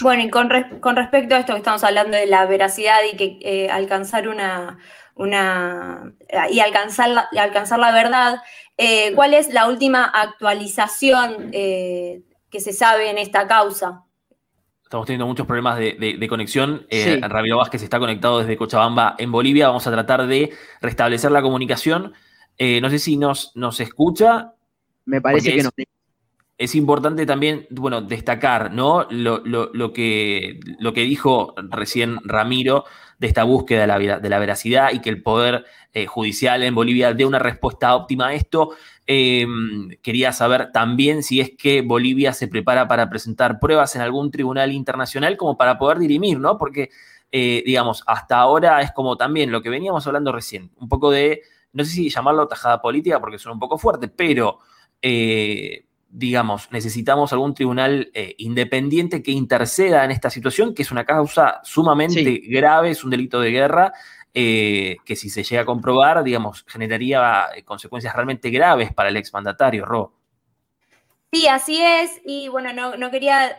Bueno, 0.03 0.23
y 0.23 0.31
con, 0.31 0.51
respecto 0.51 1.35
a 1.35 1.39
esto 1.39 1.53
que 1.53 1.59
estamos 1.59 1.85
hablando 1.85 2.17
de 2.17 2.27
la 2.27 2.47
veracidad 2.47 2.99
y 3.11 3.17
que 3.17 3.39
eh, 3.41 3.71
alcanzar 3.71 4.29
una, 4.29 4.79
una 5.15 6.15
y 6.51 6.61
alcanzar 6.61 7.09
la, 7.09 7.29
alcanzar 7.39 7.79
la 7.79 7.93
verdad, 7.93 8.43
eh, 8.77 9.15
¿cuál 9.15 9.35
es 9.35 9.53
la 9.53 9.69
última 9.69 10.05
actualización 10.05 11.51
eh, 11.53 12.23
que 12.51 12.61
se 12.61 12.73
sabe 12.73 13.11
en 13.11 13.19
esta 13.19 13.47
causa? 13.47 14.05
Estamos 14.93 15.07
teniendo 15.07 15.27
muchos 15.27 15.47
problemas 15.47 15.79
de, 15.79 16.27
conexión. 16.29 16.87
Eh, 16.91 17.19
Ramiro 17.23 17.57
Vázquez 17.57 17.83
está 17.83 17.99
conectado 17.99 18.41
desde 18.41 18.59
Cochabamba 18.59 19.15
en 19.17 19.33
Bolivia. 19.33 19.69
Vamos 19.69 19.87
a 19.87 19.91
tratar 19.91 20.27
de 20.27 20.53
restablecer 20.83 21.31
la 21.31 21.41
comunicación. 21.41 22.13
no 22.59 22.91
sé 22.91 22.99
si 22.99 23.17
nos, 23.17 23.53
nos 23.55 23.81
escucha. 23.81 24.53
Me 25.07 25.23
parece 25.23 25.57
que 25.57 25.63
no 25.63 25.71
es 26.59 26.75
importante 26.75 27.27
también, 27.27 27.67
bueno, 27.71 28.03
destacar, 28.03 28.73
¿no? 28.73 29.07
Lo, 29.11 29.43
que, 29.93 30.61
lo 30.79 30.93
que 30.93 31.01
dijo 31.01 31.55
recién 31.57 32.19
Ramiro 32.25 32.85
de 33.23 33.29
esta 33.29 33.45
búsqueda 33.45 33.83
de 33.83 33.87
la, 33.87 34.19
de 34.19 34.29
la 34.29 34.39
veracidad 34.41 34.91
y 34.93 34.99
que 34.99 35.09
el 35.09 35.23
Poder 35.23 35.65
eh, 35.93 36.07
Judicial 36.07 36.61
en 36.65 36.75
Bolivia 36.75 37.15
dé 37.15 37.25
una 37.25 37.39
respuesta 37.39 37.95
óptima 37.95 38.27
a 38.27 38.35
esto. 38.35 38.71
Em, 39.07 39.91
quería 40.03 40.33
saber 40.33 40.73
también 40.73 41.23
si 41.23 41.41
es 41.41 41.53
que 41.57 41.83
Bolivia 41.83 42.33
se 42.33 42.49
prepara 42.49 42.89
para 42.89 43.09
presentar 43.09 43.61
pruebas 43.61 43.95
en 43.95 44.03
algún 44.03 44.33
tribunal 44.33 44.73
internacional 44.73 45.37
como 45.37 45.57
para 45.57 45.79
poder 45.79 46.01
dirimir, 46.01 46.41
¿no? 46.41 46.59
Porque, 46.59 46.91
eh, 47.31 47.63
digamos, 47.65 48.03
hasta 48.09 48.39
ahora 48.39 48.83
es 48.83 48.91
como 48.91 49.17
también 49.17 49.53
lo 49.53 49.63
que 49.63 49.71
veníamos 49.71 50.05
hablando 50.09 50.33
recién, 50.33 50.73
un 50.81 50.89
poco 50.89 51.13
de, 51.13 51.43
no 51.73 51.85
sé 51.85 51.93
si 51.93 52.11
llamarlo 52.11 52.49
tajada 52.49 52.83
política 52.83 53.21
porque 53.21 53.39
suena 53.39 53.55
un 53.55 53.61
poco 53.61 53.79
fuerte, 53.79 54.09
pero... 54.09 54.59
Eh, 55.01 55.85
digamos, 56.15 56.71
necesitamos 56.71 57.33
algún 57.33 57.55
tribunal 57.55 58.11
eh, 58.13 58.35
independiente 58.37 59.23
que 59.23 59.31
interceda 59.31 60.05
en 60.05 60.11
esta 60.11 60.29
situación, 60.29 60.75
que 60.75 60.83
es 60.83 60.93
una 60.93 61.07
causa 61.07 61.61
sumamente 61.65 62.43
grave, 62.45 62.91
es 62.91 63.03
un 63.03 63.11
delito 63.11 63.41
de 63.41 63.51
guerra, 63.51 63.95
eh, 64.35 64.99
que 65.07 65.17
si 65.17 65.31
se 65.31 65.43
llega 65.43 65.63
a 65.63 65.65
comprobar, 65.65 66.23
digamos, 66.23 66.65
generaría 66.69 67.47
eh, 67.57 67.65
consecuencias 67.65 68.15
realmente 68.15 68.51
graves 68.51 68.93
para 68.93 69.09
el 69.09 69.17
exmandatario, 69.17 69.87
Ro. 69.87 70.13
Sí, 71.33 71.49
así 71.49 71.81
es, 71.83 72.21
y 72.27 72.49
bueno, 72.49 72.75
no, 72.75 73.11
quería 73.11 73.57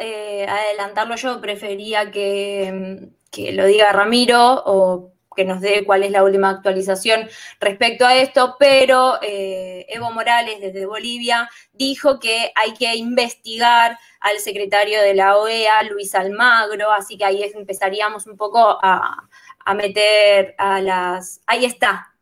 adelantarlo 0.47 1.15
yo, 1.15 1.41
prefería 1.41 2.11
que, 2.11 3.09
que 3.31 3.51
lo 3.51 3.65
diga 3.65 3.91
Ramiro 3.91 4.61
o 4.63 5.12
que 5.33 5.45
nos 5.45 5.61
dé 5.61 5.83
cuál 5.85 6.03
es 6.03 6.11
la 6.11 6.23
última 6.23 6.49
actualización 6.49 7.27
respecto 7.59 8.05
a 8.05 8.15
esto, 8.15 8.55
pero 8.59 9.19
eh, 9.21 9.85
Evo 9.89 10.11
Morales 10.11 10.59
desde 10.61 10.85
Bolivia 10.85 11.49
dijo 11.73 12.19
que 12.19 12.51
hay 12.55 12.73
que 12.73 12.95
investigar 12.95 13.97
al 14.19 14.37
secretario 14.39 15.01
de 15.01 15.13
la 15.13 15.37
OEA, 15.37 15.83
Luis 15.83 16.15
Almagro, 16.15 16.91
así 16.91 17.17
que 17.17 17.25
ahí 17.25 17.43
empezaríamos 17.53 18.27
un 18.27 18.37
poco 18.37 18.79
a, 18.81 19.27
meter 19.75 20.55
a 20.57 20.81
las... 20.81 21.41
Ahí 21.47 21.65
está. 21.65 22.13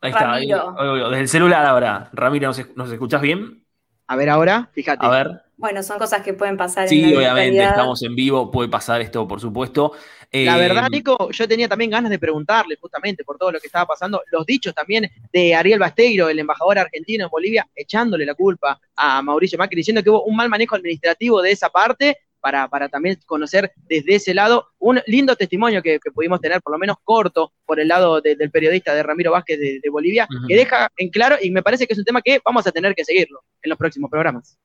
Ahí 0.00 0.10
está, 0.10 0.36
desde 0.36 1.20
el 1.20 1.28
celular 1.28 1.64
ahora. 1.64 2.10
Ramiro, 2.12 2.48
¿nos, 2.48 2.76
¿nos 2.76 2.92
escuchás 2.92 3.20
bien? 3.22 3.64
A 4.06 4.16
ver 4.16 4.28
ahora, 4.28 4.68
fíjate. 4.72 5.04
A 5.04 5.08
ver. 5.08 5.43
Bueno, 5.56 5.82
son 5.82 5.98
cosas 5.98 6.22
que 6.22 6.34
pueden 6.34 6.56
pasar. 6.56 6.88
Sí, 6.88 7.14
obviamente, 7.14 7.62
estamos 7.62 8.02
en 8.02 8.14
vivo, 8.14 8.50
puede 8.50 8.68
pasar 8.68 9.00
esto, 9.00 9.26
por 9.26 9.40
supuesto. 9.40 9.92
la 10.32 10.56
verdad, 10.56 10.86
eh, 10.86 10.90
Nico, 10.90 11.30
yo 11.30 11.46
tenía 11.46 11.68
también 11.68 11.90
ganas 11.90 12.10
de 12.10 12.18
preguntarle 12.18 12.76
justamente 12.80 13.24
por 13.24 13.38
todo 13.38 13.52
lo 13.52 13.60
que 13.60 13.68
estaba 13.68 13.86
pasando, 13.86 14.22
los 14.32 14.44
dichos 14.44 14.74
también 14.74 15.08
de 15.32 15.54
Ariel 15.54 15.78
Basteiro, 15.78 16.28
el 16.28 16.38
embajador 16.38 16.78
argentino 16.78 17.24
en 17.24 17.30
Bolivia, 17.30 17.68
echándole 17.74 18.26
la 18.26 18.34
culpa 18.34 18.80
a 18.96 19.22
Mauricio 19.22 19.58
Macri, 19.58 19.76
diciendo 19.76 20.02
que 20.02 20.10
hubo 20.10 20.24
un 20.24 20.34
mal 20.34 20.48
manejo 20.48 20.74
administrativo 20.74 21.40
de 21.40 21.52
esa 21.52 21.68
parte 21.68 22.18
para, 22.40 22.68
para, 22.68 22.90
también 22.90 23.18
conocer 23.24 23.72
desde 23.88 24.16
ese 24.16 24.34
lado 24.34 24.68
un 24.78 25.00
lindo 25.06 25.34
testimonio 25.34 25.82
que, 25.82 25.98
pudimos 26.12 26.42
tener, 26.42 26.60
por 26.60 26.72
lo 26.72 26.78
menos 26.78 26.96
corto, 27.02 27.54
por 27.64 27.80
el 27.80 27.88
lado 27.88 28.20
del 28.20 28.50
periodista 28.50 28.94
de 28.94 29.02
Ramiro 29.02 29.30
Vázquez 29.30 29.58
de, 29.58 29.90
Bolivia, 29.90 30.28
que 30.46 30.54
deja 30.54 30.90
en 30.98 31.08
claro, 31.08 31.36
y 31.40 31.50
me 31.50 31.62
parece 31.62 31.86
que 31.86 31.94
es 31.94 31.98
un 31.98 32.04
tema 32.04 32.20
que 32.20 32.40
vamos 32.44 32.66
a 32.66 32.72
tener 32.72 32.94
que 32.94 33.02
seguirlo 33.02 33.40
en 33.62 33.70
los 33.70 33.78
próximos 33.78 34.10
programas. 34.10 34.58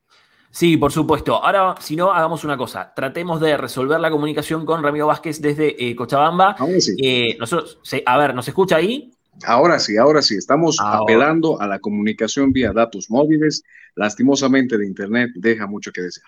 Sí, 0.52 0.78
por 0.78 0.92
supuesto. 0.92 1.44
Ahora, 1.44 1.76
si 1.80 1.96
no, 1.96 2.12
hagamos 2.12 2.44
una 2.44 2.58
cosa. 2.58 2.92
Tratemos 2.96 3.40
de 3.40 3.56
resolver 3.56 4.00
la 4.00 4.10
comunicación 4.10 4.66
con 4.66 4.84
Ramiro 4.84 5.08
Vázquez 5.08 5.42
desde 5.42 5.90
eh, 5.90 5.96
Cochabamba. 5.96 6.56
Eh, 7.02 7.38
nosotros, 7.40 7.80
a 8.06 8.18
ver, 8.18 8.34
¿nos 8.34 8.48
escucha 8.48 8.78
ahí? 8.78 9.12
Ahora 9.46 9.80
sí, 9.80 9.98
ahora 9.98 10.22
sí. 10.22 10.36
Estamos 10.36 10.78
apelando 10.82 11.62
a 11.62 11.68
la 11.68 11.80
comunicación 11.80 12.52
vía 12.52 12.74
datos 12.74 13.10
móviles. 13.10 13.64
Lastimosamente, 13.96 14.78
de 14.78 14.88
Internet 14.88 15.32
deja 15.36 15.68
mucho 15.68 15.92
que 15.92 16.02
desear. 16.02 16.28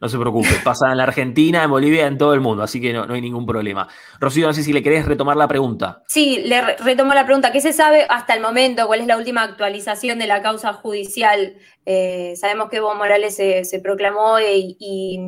No 0.00 0.08
se 0.08 0.18
preocupe, 0.18 0.48
pasa 0.62 0.90
en 0.90 0.98
la 0.98 1.04
Argentina, 1.04 1.62
en 1.62 1.70
Bolivia, 1.70 2.06
en 2.06 2.18
todo 2.18 2.34
el 2.34 2.40
mundo, 2.40 2.62
así 2.62 2.80
que 2.80 2.92
no, 2.92 3.04
hay 3.12 3.20
ningún 3.20 3.46
problema. 3.46 3.88
Rocío, 4.20 4.46
no 4.46 4.52
sé 4.52 4.62
si 4.62 4.72
le 4.72 4.82
querés 4.82 5.06
retomar 5.06 5.36
la 5.36 5.48
pregunta. 5.48 6.02
Sí, 6.06 6.42
le 6.44 6.76
retomo 6.76 7.14
la 7.14 7.24
pregunta. 7.24 7.52
¿Qué 7.52 7.60
se 7.60 7.72
sabe 7.72 8.06
hasta 8.08 8.34
el 8.34 8.42
momento? 8.42 8.86
¿Cuál 8.86 9.00
es 9.00 9.06
la 9.06 9.16
última 9.16 9.42
actualización 9.42 10.18
de 10.18 10.26
la 10.26 10.42
causa 10.42 10.72
judicial? 10.74 11.56
Eh, 11.86 12.34
sabemos 12.36 12.68
que 12.68 12.76
Evo 12.76 12.94
Morales 12.94 13.36
se, 13.36 13.80
proclamó 13.82 14.38
y, 14.40 15.18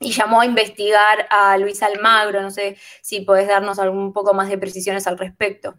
llamó 0.00 0.40
a 0.40 0.46
investigar 0.46 1.26
a 1.30 1.56
Luis 1.58 1.82
Almagro. 1.82 2.42
No 2.42 2.50
sé 2.50 2.76
si 3.00 3.20
podés 3.20 3.46
darnos 3.46 3.78
algún 3.78 4.12
poco 4.12 4.34
más 4.34 4.48
de 4.48 4.58
precisiones 4.58 5.06
al 5.06 5.18
respecto. 5.18 5.76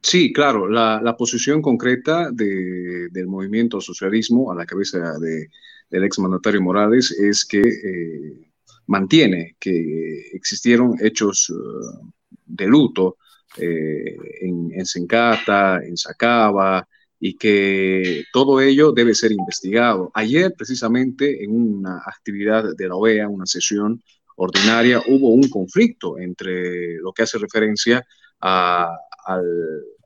Sí, 0.00 0.32
claro, 0.32 0.68
la, 0.68 1.16
posición 1.18 1.60
concreta 1.60 2.30
del 2.30 3.26
movimiento 3.26 3.80
socialismo 3.80 4.52
a 4.52 4.54
la 4.54 4.64
cabeza 4.64 4.98
de 5.18 5.48
del 5.90 6.04
exmandatario 6.04 6.62
Morales 6.62 7.10
es 7.12 7.44
que 7.44 7.60
eh, 7.60 8.50
mantiene 8.86 9.56
que 9.58 10.30
existieron 10.32 10.96
hechos 11.00 11.50
eh, 11.50 12.08
de 12.46 12.66
luto 12.66 13.16
eh, 13.56 14.16
en, 14.40 14.70
en 14.72 14.86
Sencata, 14.86 15.80
en 15.84 15.96
Sacaba, 15.96 16.86
y 17.20 17.36
que 17.36 18.24
todo 18.32 18.60
ello 18.60 18.92
debe 18.92 19.14
ser 19.14 19.32
investigado. 19.32 20.10
Ayer, 20.14 20.54
precisamente, 20.56 21.42
en 21.42 21.50
una 21.50 21.98
actividad 22.06 22.76
de 22.76 22.88
la 22.88 22.94
OEA, 22.94 23.28
una 23.28 23.46
sesión 23.46 24.02
ordinaria, 24.36 25.02
hubo 25.08 25.30
un 25.30 25.48
conflicto 25.48 26.18
entre 26.18 26.96
lo 26.98 27.12
que 27.12 27.22
hace 27.22 27.38
referencia 27.38 28.06
al 28.40 29.44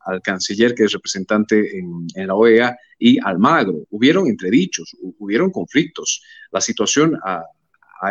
al 0.04 0.21
canciller 0.23 0.75
que 0.75 0.85
es 0.85 0.92
representante 0.92 1.78
en, 1.78 2.26
la 2.26 2.35
OEA 2.35 2.76
y 2.99 3.18
Almagro. 3.25 3.87
Hubieron 3.90 4.26
entredichos, 4.26 4.97
hubieron 5.18 5.50
conflictos. 5.50 6.23
La 6.50 6.61
situación 6.61 7.18
a, 7.25 7.42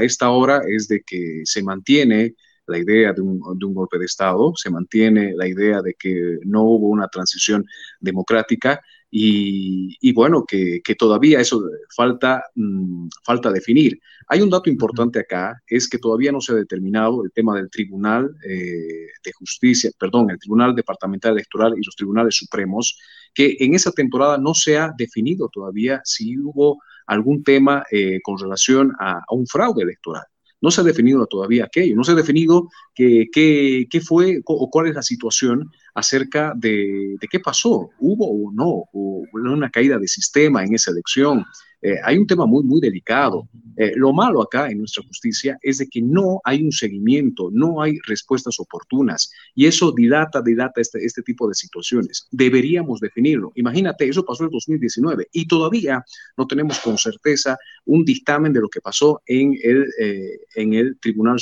esta 0.01 0.29
hora 0.29 0.61
es 0.67 0.87
de 0.87 1.01
que 1.05 1.41
se 1.43 1.61
mantiene 1.61 2.35
la 2.65 2.77
idea 2.77 3.11
de 3.11 3.21
un, 3.21 3.39
golpe 3.73 3.99
de 3.99 4.05
Estado, 4.05 4.53
se 4.55 4.69
mantiene 4.69 5.33
la 5.35 5.47
idea 5.47 5.81
de 5.81 5.95
que 5.99 6.37
no 6.45 6.63
hubo 6.63 6.87
una 6.87 7.09
transición 7.09 7.65
democrática 7.99 8.81
y, 9.13 10.13
bueno, 10.13 10.45
que, 10.45 10.81
todavía 10.97 11.41
eso 11.41 11.61
falta, 11.93 12.43
mm, 12.55 13.09
falta 13.25 13.51
definir. 13.51 13.99
Hay 14.27 14.41
un 14.41 14.49
dato 14.49 14.69
importante 14.69 15.19
acá, 15.19 15.61
es 15.67 15.89
que 15.89 15.97
todavía 15.97 16.31
no 16.31 16.39
se 16.39 16.53
ha 16.53 16.55
determinado 16.55 17.23
el 17.25 17.31
tema 17.33 17.57
del 17.57 17.69
Tribunal 17.69 18.33
eh, 18.47 19.07
de 19.23 19.33
Justicia, 19.33 19.91
perdón, 19.99 20.31
el 20.31 20.39
Tribunal 20.39 20.73
Departamental 20.73 21.33
Electoral 21.33 21.73
y 21.77 21.83
los 21.83 21.95
Tribunales 21.95 22.35
Supremos, 22.35 22.97
que 23.33 23.57
en 23.59 23.75
esa 23.75 23.91
temporada 23.91 24.37
no 24.37 24.53
se 24.53 24.77
ha 24.77 24.93
definido 24.97 25.49
todavía 25.51 26.01
si 26.05 26.37
hubo 26.37 26.81
algún 27.05 27.43
tema 27.43 27.83
eh, 27.91 28.21
con 28.23 28.37
relación 28.37 28.93
a 28.99 29.21
un 29.29 29.45
fraude 29.45 29.83
electoral. 29.83 30.23
No 30.61 30.71
se 30.71 30.81
ha 30.81 30.83
definido 30.83 31.25
todavía 31.25 31.65
aquello, 31.65 31.95
no 31.95 32.03
se 32.03 32.11
ha 32.11 32.15
definido 32.15 32.69
qué, 32.93 33.27
qué, 33.33 34.01
fue 34.01 34.41
o 34.45 34.69
cuál 34.69 34.87
es 34.87 34.95
la 34.95 35.01
situación 35.01 35.71
acerca 35.95 36.53
de, 36.55 37.15
de, 37.19 37.27
qué 37.29 37.39
pasó, 37.39 37.89
hubo 37.99 38.29
o 38.29 38.51
no, 38.53 38.85
o 38.93 39.25
una 39.33 39.69
caída 39.69 39.97
de 39.97 40.07
sistema 40.07 40.63
en 40.63 40.75
esa 40.75 40.91
elección, 40.91 41.45
eh, 41.81 41.97
hay 42.03 42.17
un 42.17 42.27
tema 42.27 42.45
muy, 42.45 42.63
muy 42.63 42.79
delicado. 42.79 43.47
Eh, 43.75 43.93
lo 43.95 44.13
malo 44.13 44.41
acá 44.41 44.69
en 44.69 44.79
nuestra 44.79 45.03
justicia 45.03 45.57
es 45.61 45.79
de 45.79 45.87
que 45.87 46.01
no 46.01 46.39
hay 46.43 46.63
un 46.63 46.71
seguimiento, 46.71 47.49
no 47.51 47.81
hay 47.81 47.97
respuestas 48.05 48.59
oportunas 48.59 49.31
y 49.55 49.65
eso 49.65 49.91
dilata, 49.91 50.41
dilata 50.41 50.81
este, 50.81 51.03
este 51.03 51.21
tipo 51.23 51.47
de 51.47 51.55
situaciones. 51.55 52.27
Deberíamos 52.31 52.99
definirlo. 52.99 53.51
Imagínate, 53.55 54.07
eso 54.07 54.23
pasó 54.23 54.43
en 54.43 54.51
2019 54.51 55.27
y 55.31 55.47
todavía 55.47 56.03
no 56.37 56.45
tenemos 56.45 56.79
con 56.79 56.97
certeza 56.97 57.57
un 57.85 58.05
dictamen 58.05 58.53
de 58.53 58.61
lo 58.61 58.69
que 58.69 58.81
pasó 58.81 59.21
en 59.25 59.57
el, 59.63 59.87
eh, 59.99 60.39
en 60.55 60.73
el 60.73 60.99
tribunal, 60.99 61.37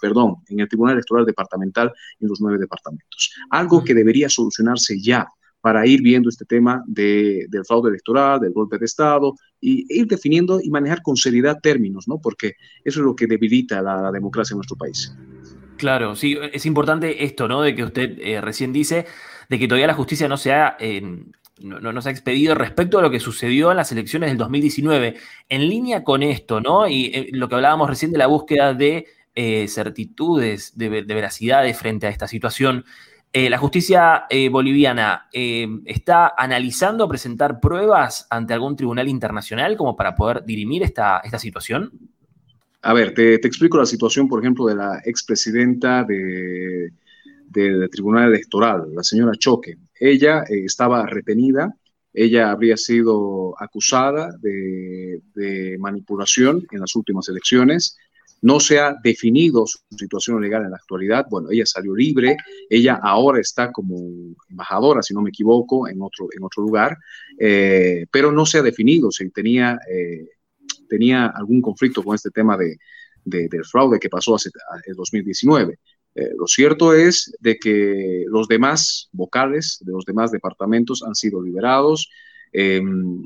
perdón, 0.00 0.36
en 0.48 0.60
el 0.60 0.68
tribunal 0.68 0.94
electoral 0.94 1.26
departamental 1.26 1.92
en 2.20 2.28
los 2.28 2.40
nueve 2.40 2.58
departamentos. 2.58 3.32
Algo 3.50 3.82
que 3.82 3.94
debería 3.94 4.28
solucionarse 4.28 5.00
ya 5.00 5.26
para 5.60 5.86
ir 5.86 6.02
viendo 6.02 6.28
este 6.28 6.44
tema 6.44 6.82
de, 6.86 7.46
del 7.48 7.64
fraude 7.64 7.90
electoral, 7.90 8.40
del 8.40 8.52
golpe 8.52 8.78
de 8.78 8.86
Estado, 8.86 9.34
y 9.60 9.84
ir 9.88 10.06
definiendo 10.06 10.60
y 10.62 10.70
manejar 10.70 11.02
con 11.02 11.16
seriedad 11.16 11.58
términos, 11.62 12.08
¿no? 12.08 12.18
Porque 12.18 12.54
eso 12.84 13.00
es 13.00 13.06
lo 13.06 13.14
que 13.14 13.26
debilita 13.26 13.82
la, 13.82 14.10
democracia 14.10 14.54
en 14.54 14.58
nuestro 14.58 14.76
país. 14.76 15.14
Claro, 15.76 16.16
sí, 16.16 16.36
es 16.52 16.66
importante 16.66 17.24
esto, 17.24 17.48
¿no? 17.48 17.62
De 17.62 17.74
que 17.74 17.84
usted 17.84 18.18
eh, 18.20 18.40
recién 18.40 18.72
dice, 18.72 19.06
de 19.48 19.58
que 19.58 19.68
todavía 19.68 19.86
la 19.86 19.94
justicia 19.94 20.28
no 20.28 20.36
se 20.36 20.52
ha, 20.52 20.76
nos 21.60 22.06
ha 22.06 22.10
expedido 22.10 22.54
respecto 22.54 22.98
a 22.98 23.02
lo 23.02 23.10
que 23.10 23.20
sucedió 23.20 23.70
en 23.70 23.76
las 23.76 23.92
elecciones 23.92 24.30
del 24.30 24.38
2019. 24.38 25.16
En 25.48 25.68
línea 25.68 26.04
con 26.04 26.22
esto, 26.22 26.60
¿no? 26.60 26.88
Y 26.88 27.06
eh, 27.06 27.28
lo 27.32 27.48
que 27.48 27.54
hablábamos 27.54 27.88
recién 27.88 28.12
de 28.12 28.18
la 28.18 28.26
búsqueda 28.26 28.74
de 28.74 29.06
eh, 29.34 29.68
certitudes, 29.68 30.76
de, 30.76 30.88
veracidad 30.88 31.14
veracidades 31.14 31.78
frente 31.78 32.06
a 32.06 32.10
esta 32.10 32.26
situación. 32.26 32.84
Eh, 33.32 33.48
¿La 33.48 33.58
justicia 33.58 34.24
boliviana 34.50 35.28
está 35.32 36.34
analizando 36.36 37.08
presentar 37.08 37.60
pruebas 37.60 38.26
ante 38.28 38.54
algún 38.54 38.74
tribunal 38.74 39.08
internacional 39.08 39.76
como 39.76 39.94
para 39.94 40.16
poder 40.16 40.44
dirimir 40.44 40.82
esta, 40.82 41.20
esta 41.22 41.38
situación? 41.38 41.92
A 42.82 42.94
ver, 42.94 43.12
te, 43.12 43.34
explico 43.34 43.76
la 43.76 43.86
situación, 43.86 44.26
por 44.26 44.40
ejemplo, 44.40 44.66
de 44.66 44.74
la 44.74 45.00
expresidenta 45.04 46.02
de, 46.04 46.92
del 47.46 47.90
Tribunal 47.90 48.28
Electoral, 48.28 48.94
la 48.94 49.02
señora 49.02 49.36
Choque. 49.36 49.76
Ella 49.98 50.44
eh, 50.48 50.64
estaba 50.64 51.04
retenida, 51.06 51.74
ella 52.14 52.50
habría 52.50 52.78
sido 52.78 53.54
acusada 53.60 54.30
de, 54.40 55.20
manipulación 55.78 56.66
en 56.70 56.80
las 56.80 56.94
últimas 56.96 57.28
elecciones. 57.28 57.96
No 58.42 58.60
se 58.60 58.78
ha 58.78 58.94
definido 59.02 59.66
su 59.66 59.78
situación 59.96 60.40
legal 60.40 60.64
en 60.64 60.70
la 60.70 60.76
actualidad. 60.76 61.26
Bueno, 61.30 61.50
ella 61.50 61.66
salió 61.66 61.94
libre, 61.94 62.36
ella 62.68 62.98
ahora 63.02 63.40
está 63.40 63.70
como 63.70 63.96
embajadora, 64.48 65.02
si 65.02 65.14
no 65.14 65.22
me 65.22 65.30
equivoco, 65.30 65.88
en 65.88 66.00
otro, 66.00 66.28
en 66.36 66.42
otro 66.42 66.62
lugar, 66.62 66.96
eh, 67.38 68.06
pero 68.10 68.32
no 68.32 68.46
se 68.46 68.58
ha 68.58 68.62
definido 68.62 69.10
si 69.10 69.30
tenía, 69.30 69.78
eh, 69.90 70.28
tenía 70.88 71.26
algún 71.26 71.60
conflicto 71.60 72.02
con 72.02 72.14
este 72.14 72.30
tema 72.30 72.56
de, 72.56 72.78
del 73.24 73.64
fraude 73.64 73.98
que 73.98 74.08
pasó 74.08 74.34
hace 74.34 74.50
el 74.86 74.94
2019. 74.94 75.78
Eh, 76.14 76.30
lo 76.36 76.46
cierto 76.46 76.92
es 76.92 77.32
de 77.38 77.56
que 77.56 78.24
los 78.26 78.48
demás 78.48 79.08
vocales 79.12 79.78
de 79.80 79.92
los 79.92 80.04
demás 80.04 80.32
departamentos 80.32 81.02
han 81.06 81.14
sido 81.14 81.42
liberados. 81.42 82.08
Em, 82.52 83.24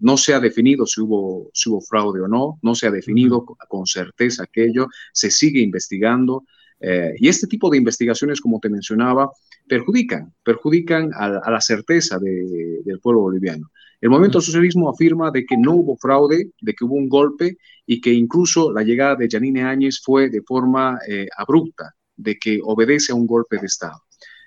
no 0.00 0.16
se 0.16 0.34
ha 0.34 0.40
definido 0.40 0.86
si 0.86 1.00
hubo, 1.00 1.50
si 1.52 1.70
hubo 1.70 1.80
fraude 1.80 2.20
o 2.20 2.28
no, 2.28 2.58
no 2.62 2.74
se 2.74 2.86
ha 2.86 2.90
definido 2.90 3.44
con 3.44 3.86
certeza 3.86 4.44
aquello, 4.44 4.88
se 5.12 5.30
sigue 5.30 5.60
investigando. 5.60 6.44
Eh, 6.80 7.14
y 7.18 7.28
este 7.28 7.46
tipo 7.46 7.70
de 7.70 7.78
investigaciones, 7.78 8.40
como 8.40 8.60
te 8.60 8.68
mencionaba, 8.68 9.30
perjudican, 9.66 10.34
perjudican 10.42 11.10
a, 11.14 11.50
la 11.50 11.60
certeza 11.60 12.18
del 12.18 13.00
pueblo 13.00 13.22
boliviano. 13.22 13.70
El 14.00 14.10
movimiento 14.10 14.40
socialismo 14.40 14.90
afirma 14.90 15.30
de 15.30 15.46
que 15.46 15.56
no 15.56 15.76
hubo 15.76 15.96
fraude, 15.96 16.50
de 16.60 16.74
que 16.74 16.84
hubo 16.84 16.94
un 16.94 17.08
golpe 17.08 17.56
y 17.86 18.00
que 18.00 18.12
incluso 18.12 18.70
la 18.70 18.82
llegada 18.82 19.16
de 19.16 19.28
Janine 19.30 19.62
Áñez 19.62 20.00
fue 20.04 20.28
de 20.28 20.42
forma 20.42 20.98
eh, 21.08 21.26
abrupta 21.36 21.94
de 22.16 22.36
que 22.36 22.60
obedece 22.62 23.12
a 23.12 23.14
un 23.14 23.26
golpe 23.26 23.56
de 23.58 23.66
Estado. 23.66 24.02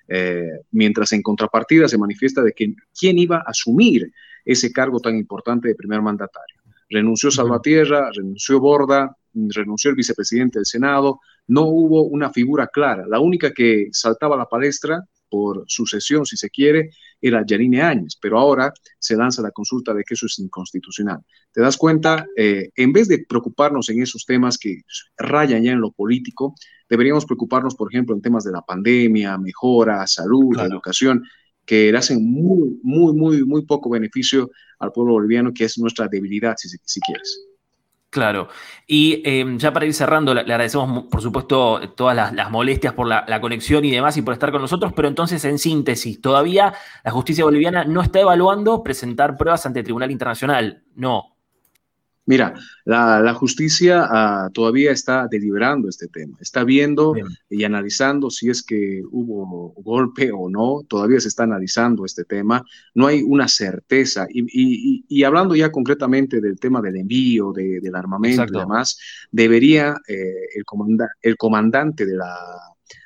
Eh, 0.08 0.62
mientras 0.72 1.12
en 1.12 1.22
contrapartida 1.22 1.88
se 1.88 1.98
manifiesta 1.98 2.42
de 2.42 2.54
que 2.54 2.74
quién 2.98 3.18
iba 3.18 3.38
a 3.38 3.50
asumir 3.50 4.12
ese 4.48 4.72
cargo 4.72 5.00
tan 5.00 5.18
importante 5.18 5.68
de 5.68 5.76
primer 5.76 6.02
mandatario. 6.02 6.62
Renunció 6.90 7.30
Salvatierra, 7.30 8.10
renunció 8.14 8.60
Borda, 8.62 9.14
renunció 9.34 9.90
el 9.90 9.98
vicepresidente 9.98 10.60
del 10.60 10.66
Senado, 10.66 11.20
no 11.48 11.64
hubo 11.64 12.04
una 12.04 12.32
figura 12.32 12.68
clara. 12.68 13.06
La 13.08 13.20
única 13.20 13.52
que 13.52 13.90
saltaba 13.92 14.36
a 14.36 14.40
la 14.40 14.46
palestra 14.46 15.04
por 15.30 15.66
sucesión, 15.68 16.26
si 16.26 16.38
se 16.38 16.50
quiere, 16.50 16.92
era 17.20 17.44
Yanine 17.46 17.82
Áñez, 17.82 18.18
pero 18.22 18.40
ahora 18.40 18.72
se 18.98 19.18
lanza 19.18 19.42
la 19.42 19.52
consulta 19.52 19.94
de 19.94 20.04
que 20.06 20.14
eso 20.14 20.28
es 20.28 20.40
inconstitucional. 20.40 21.20
¿Te 21.52 21.60
das 21.62 21.76
cuenta? 21.76 22.26
Eh, 22.38 22.70
en 22.74 22.94
vez 22.94 23.10
de 23.10 23.26
preocuparnos 23.28 23.90
en 23.90 24.02
esos 24.02 24.26
temas 24.26 24.58
que 24.58 24.82
rayan 25.18 25.64
ya 25.64 25.74
en 25.74 25.82
lo 25.82 25.92
político, 25.92 26.56
deberíamos 26.90 27.26
preocuparnos, 27.26 27.76
por 27.76 27.92
ejemplo, 27.92 28.16
en 28.16 28.22
temas 28.22 28.46
de 28.46 28.54
la 28.54 28.62
pandemia, 28.62 29.38
mejora, 29.38 30.08
salud, 30.08 30.58
educación, 30.60 31.24
que 31.68 31.92
le 31.92 31.98
hacen 31.98 32.24
muy, 32.24 32.80
muy, 32.82 33.14
muy, 33.14 33.44
muy 33.44 33.66
poco 33.66 33.92
beneficio 33.92 34.50
al 34.80 34.92
pueblo 34.92 35.14
boliviano, 35.14 35.54
que 35.54 35.66
es 35.66 35.78
nuestra 35.78 36.08
debilidad, 36.08 36.56
si, 36.58 36.70
si 36.84 37.00
quieres. 37.02 37.48
Claro. 38.10 38.48
Y 38.88 39.22
em, 39.26 39.60
ya 39.60 39.74
para 39.74 39.86
ir 39.86 39.94
cerrando, 39.94 40.34
le, 40.34 40.42
agradecemos, 40.42 41.06
por 41.06 41.22
supuesto, 41.22 41.94
todas 41.96 42.16
las, 42.16 42.50
molestias 42.50 42.94
por 42.94 43.06
la, 43.06 43.26
la, 43.28 43.42
conexión 43.42 43.84
y 43.84 43.92
demás 43.92 44.16
y 44.18 44.22
por 44.22 44.34
estar 44.34 44.52
con 44.52 44.62
nosotros, 44.62 44.94
pero 44.96 45.10
entonces, 45.10 45.44
en 45.44 45.60
síntesis, 45.60 46.22
todavía 46.22 46.74
la 47.04 47.12
justicia 47.12 47.44
boliviana 47.44 47.84
no 47.84 48.02
está 48.02 48.22
evaluando 48.22 48.82
presentar 48.82 49.36
pruebas 49.38 49.66
ante 49.66 49.80
el 49.80 49.86
Tribunal 49.86 50.10
Internacional. 50.10 50.84
No. 50.96 51.37
Mira, 52.28 52.54
la, 52.84 53.34
justicia 53.34 54.06
ah, 54.06 54.50
todavía 54.54 54.92
está 54.92 55.30
deliberando 55.32 55.88
este 55.88 56.10
tema, 56.10 56.38
está 56.42 56.66
viendo 56.66 57.14
y 57.50 57.64
analizando 57.64 58.30
si 58.30 58.50
es 58.50 58.64
que 58.64 59.02
hubo 59.10 59.74
golpe 59.78 60.30
o 60.34 60.50
no, 60.50 60.82
todavía 60.90 61.22
se 61.22 61.30
está 61.30 61.44
analizando 61.44 62.04
este 62.04 62.26
tema, 62.26 62.62
no 62.94 63.08
hay 63.08 63.24
una 63.24 63.48
certeza. 63.48 64.28
Y, 64.30 65.24
hablando 65.24 65.56
ya 65.56 65.72
concretamente 65.72 66.42
del 66.42 66.60
tema 66.60 66.82
del 66.82 66.98
envío, 66.98 67.54
del 67.54 67.96
armamento 67.96 68.44
y 68.44 68.60
demás, 68.60 69.00
debería 69.32 69.96
eh, 70.06 70.50
el, 70.54 70.66
el, 71.22 71.38
comandante 71.38 72.06
de 72.06 72.18
la, 72.18 72.36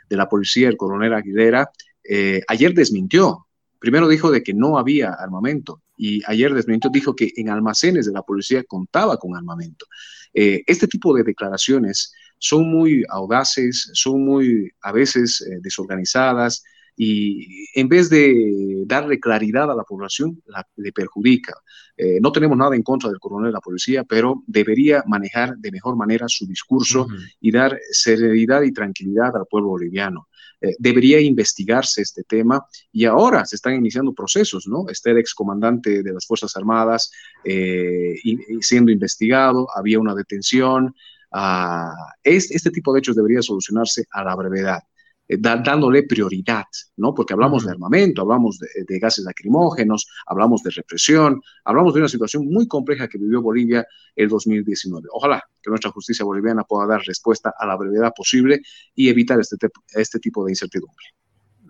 de 0.09 0.17
la 0.17 0.27
policía, 0.27 0.67
el 0.67 0.77
coronel 0.77 1.13
Aguilera, 1.13 1.69
eh, 2.03 2.41
ayer 2.47 2.73
desmintió. 2.73 3.45
Primero 3.77 4.07
dijo 4.07 4.31
de 4.31 4.41
que 4.41 4.55
no 4.55 4.79
había 4.79 5.13
armamento 5.13 5.83
y 6.03 6.23
ayer 6.25 6.51
desmintió, 6.51 6.89
dijo 6.89 7.15
que 7.15 7.31
en 7.35 7.49
almacenes 7.49 8.07
de 8.07 8.11
la 8.11 8.23
policía 8.23 8.63
contaba 8.63 9.17
con 9.17 9.35
armamento. 9.35 9.85
Eh, 10.33 10.63
este 10.65 10.87
tipo 10.87 11.13
de 11.13 11.21
declaraciones 11.21 12.11
son 12.39 12.71
muy 12.71 13.03
audaces, 13.07 13.91
son 13.93 14.25
muy 14.25 14.71
a 14.81 14.91
veces 14.91 15.41
eh, 15.41 15.59
desorganizadas 15.61 16.63
y 16.97 17.67
en 17.79 17.87
vez 17.87 18.09
de 18.09 18.83
darle 18.87 19.19
claridad 19.19 19.71
a 19.71 19.75
la 19.75 19.83
población, 19.83 20.41
le 20.75 20.91
perjudica. 20.91 21.53
Eh, 21.95 22.19
no 22.19 22.31
tenemos 22.31 22.57
nada 22.57 22.75
en 22.75 22.81
contra 22.81 23.07
del 23.07 23.19
coronel 23.19 23.49
de 23.49 23.53
la 23.53 23.61
policía, 23.61 24.03
pero 24.03 24.43
debería 24.47 25.03
manejar 25.05 25.55
de 25.57 25.71
mejor 25.71 25.95
manera 25.95 26.27
su 26.27 26.47
discurso 26.47 27.05
y 27.39 27.51
dar 27.51 27.79
serenidad 27.91 28.63
y 28.63 28.73
tranquilidad 28.73 29.35
al 29.35 29.45
pueblo 29.47 29.69
boliviano. 29.69 30.27
Eh, 30.61 30.75
debería 30.77 31.19
investigarse 31.19 32.03
este 32.03 32.23
tema 32.23 32.63
y 32.91 33.05
ahora 33.05 33.45
se 33.45 33.55
están 33.55 33.75
iniciando 33.75 34.13
procesos, 34.13 34.67
¿no? 34.67 34.87
Está 34.89 35.09
el 35.09 35.17
excomandante 35.17 36.03
de 36.03 36.13
las 36.13 36.25
Fuerzas 36.27 36.55
Armadas 36.55 37.11
eh, 37.43 38.15
siendo 38.61 38.91
investigado, 38.91 39.67
había 39.75 39.99
una 39.99 40.13
detención. 40.13 40.95
Ah, 41.31 41.93
este 42.23 42.69
tipo 42.71 42.93
de 42.93 42.99
hechos 42.99 43.15
debería 43.15 43.41
solucionarse 43.41 44.05
a 44.11 44.23
la 44.23 44.35
brevedad. 44.35 44.83
Eh, 45.31 45.37
dándole 45.39 46.03
prioridad, 46.03 46.65
¿no? 46.97 47.13
Porque 47.15 47.31
hablamos 47.31 47.63
de 47.63 47.71
armamento, 47.71 48.21
hablamos 48.21 48.59
de, 48.59 48.99
gases 48.99 49.23
lacrimógenos, 49.23 50.05
hablamos 50.25 50.61
de 50.61 50.71
represión, 50.71 51.41
hablamos 51.63 51.93
de 51.93 52.01
una 52.01 52.09
situación 52.09 52.47
muy 52.49 52.67
compleja 52.67 53.07
que 53.07 53.17
vivió 53.17 53.41
Bolivia 53.41 53.87
el 54.13 54.27
2019. 54.27 55.07
Ojalá 55.13 55.41
que 55.61 55.69
nuestra 55.69 55.89
justicia 55.91 56.25
boliviana 56.25 56.65
pueda 56.65 56.85
dar 56.85 57.01
respuesta 57.05 57.53
a 57.57 57.65
la 57.65 57.77
brevedad 57.77 58.11
posible 58.13 58.61
y 58.93 59.07
evitar 59.07 59.39
este, 59.39 59.55
este 59.93 60.19
tipo 60.19 60.43
de 60.43 60.51
incertidumbre. 60.51 61.05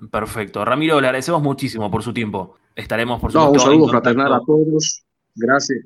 Perfecto. 0.09 0.65
Ramiro, 0.65 0.99
le 0.99 1.05
agradecemos 1.05 1.43
muchísimo 1.43 1.91
por 1.91 2.01
su 2.01 2.11
tiempo. 2.11 2.55
Estaremos, 2.75 3.21
por 3.21 3.31
supuesto. 3.31 3.47
No, 3.47 3.51
un 3.51 3.59
saludo 3.59 3.89
fraternal 3.89 4.33
a 4.33 4.41
todos. 4.43 5.03
Gracias. 5.35 5.85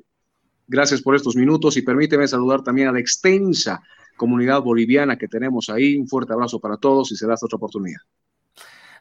Gracias 0.66 1.02
por 1.02 1.14
estos 1.14 1.36
minutos 1.36 1.76
y 1.76 1.82
permíteme 1.82 2.26
saludar 2.26 2.62
también 2.62 2.88
a 2.88 2.92
la 2.92 3.00
extensa 3.00 3.82
comunidad 4.16 4.62
boliviana 4.62 5.16
que 5.16 5.28
tenemos 5.28 5.68
ahí. 5.68 5.96
Un 5.96 6.08
fuerte 6.08 6.32
abrazo 6.32 6.60
para 6.60 6.76
todos 6.76 7.12
y 7.12 7.16
será 7.16 7.34
hasta 7.34 7.46
otra 7.46 7.56
oportunidad. 7.56 8.00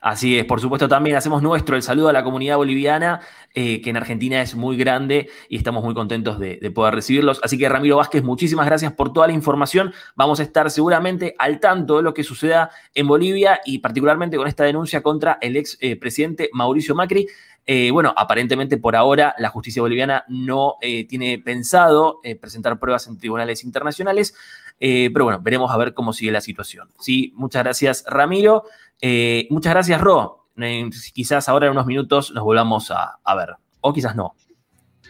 Así 0.06 0.38
es, 0.38 0.46
por 0.46 0.62
supuesto 0.62 0.88
también 0.88 1.15
hacemos 1.15 1.41
nuestro 1.41 1.76
el 1.76 1.82
saludo 1.82 2.10
a 2.10 2.13
la 2.13 2.24
comunidad 2.24 2.58
boliviana, 2.58 3.22
eh, 3.56 3.82
que 3.82 3.89
en 3.89 3.98
Argentina 3.98 4.39
es 4.39 4.54
muy 4.54 4.78
grande 4.78 5.30
y 5.50 5.58
estamos 5.58 5.84
muy 5.84 5.96
contentos 5.96 6.38
de, 6.38 6.60
poder 6.76 6.94
recibirlos. 6.94 7.39
Así 7.41 7.58
que 7.58 7.68
Ramiro 7.68 7.98
Vázquez, 7.98 8.24
muchísimas 8.24 8.68
gracias 8.68 8.94
por 8.94 9.12
toda 9.12 9.26
la 9.26 9.34
información. 9.34 9.96
Vamos 10.15 10.39
a 10.39 10.44
estar 10.44 10.70
seguramente 10.70 11.34
al 11.39 11.60
tanto 11.60 11.98
de 11.98 12.04
lo 12.04 12.13
que 12.13 12.24
suceda 12.24 12.70
en 12.94 13.08
Bolivia 13.08 13.62
y 13.65 13.80
particularmente 13.80 14.38
con 14.38 14.48
esta 14.48 14.63
denuncia 14.63 15.02
contra 15.02 15.39
el 15.41 15.58
ex 15.58 15.76
eh, 15.82 15.96
presidente 15.96 16.52
Mauricio 16.54 16.94
Macri. 16.94 17.26
Eh, 17.65 17.89
bueno, 17.89 18.13
aparentemente 18.15 18.78
por 18.78 18.96
ahora 18.96 19.34
la 19.39 19.50
justicia 19.50 19.82
boliviana 19.82 20.24
no 20.28 20.76
tiene 21.10 21.39
pensado 21.39 22.22
presentar 22.39 22.78
pruebas 22.78 23.08
en 23.08 23.18
tribunales 23.18 23.63
internacionales. 23.63 24.36
Pero 24.78 25.24
bueno, 25.24 25.39
veremos 25.41 25.72
a 25.72 25.78
ver 25.78 25.96
cómo 25.96 26.13
sigue 26.13 26.32
la 26.32 26.41
situación. 26.41 26.89
Sí, 27.00 27.34
muchas 27.36 27.63
gracias, 27.63 28.04
Ramiro. 28.08 28.65
Eh, 29.01 29.47
muchas 29.49 29.73
gracias, 29.73 30.01
Ro. 30.01 30.49
Eh, 30.58 30.89
quizás 31.13 31.49
ahora 31.49 31.67
en 31.67 31.73
unos 31.73 31.86
minutos 31.86 32.31
nos 32.31 32.43
volvamos 32.43 32.91
a 32.91 33.36
ver. 33.36 33.55
O 33.81 33.93
quizás 33.93 34.15
no. 34.15 34.34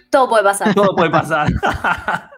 Todo 0.10 0.30
puede 0.30 0.44
pasar. 0.44 0.74
Todo 0.74 0.96
puede 0.96 1.10
pasar. 1.10 1.48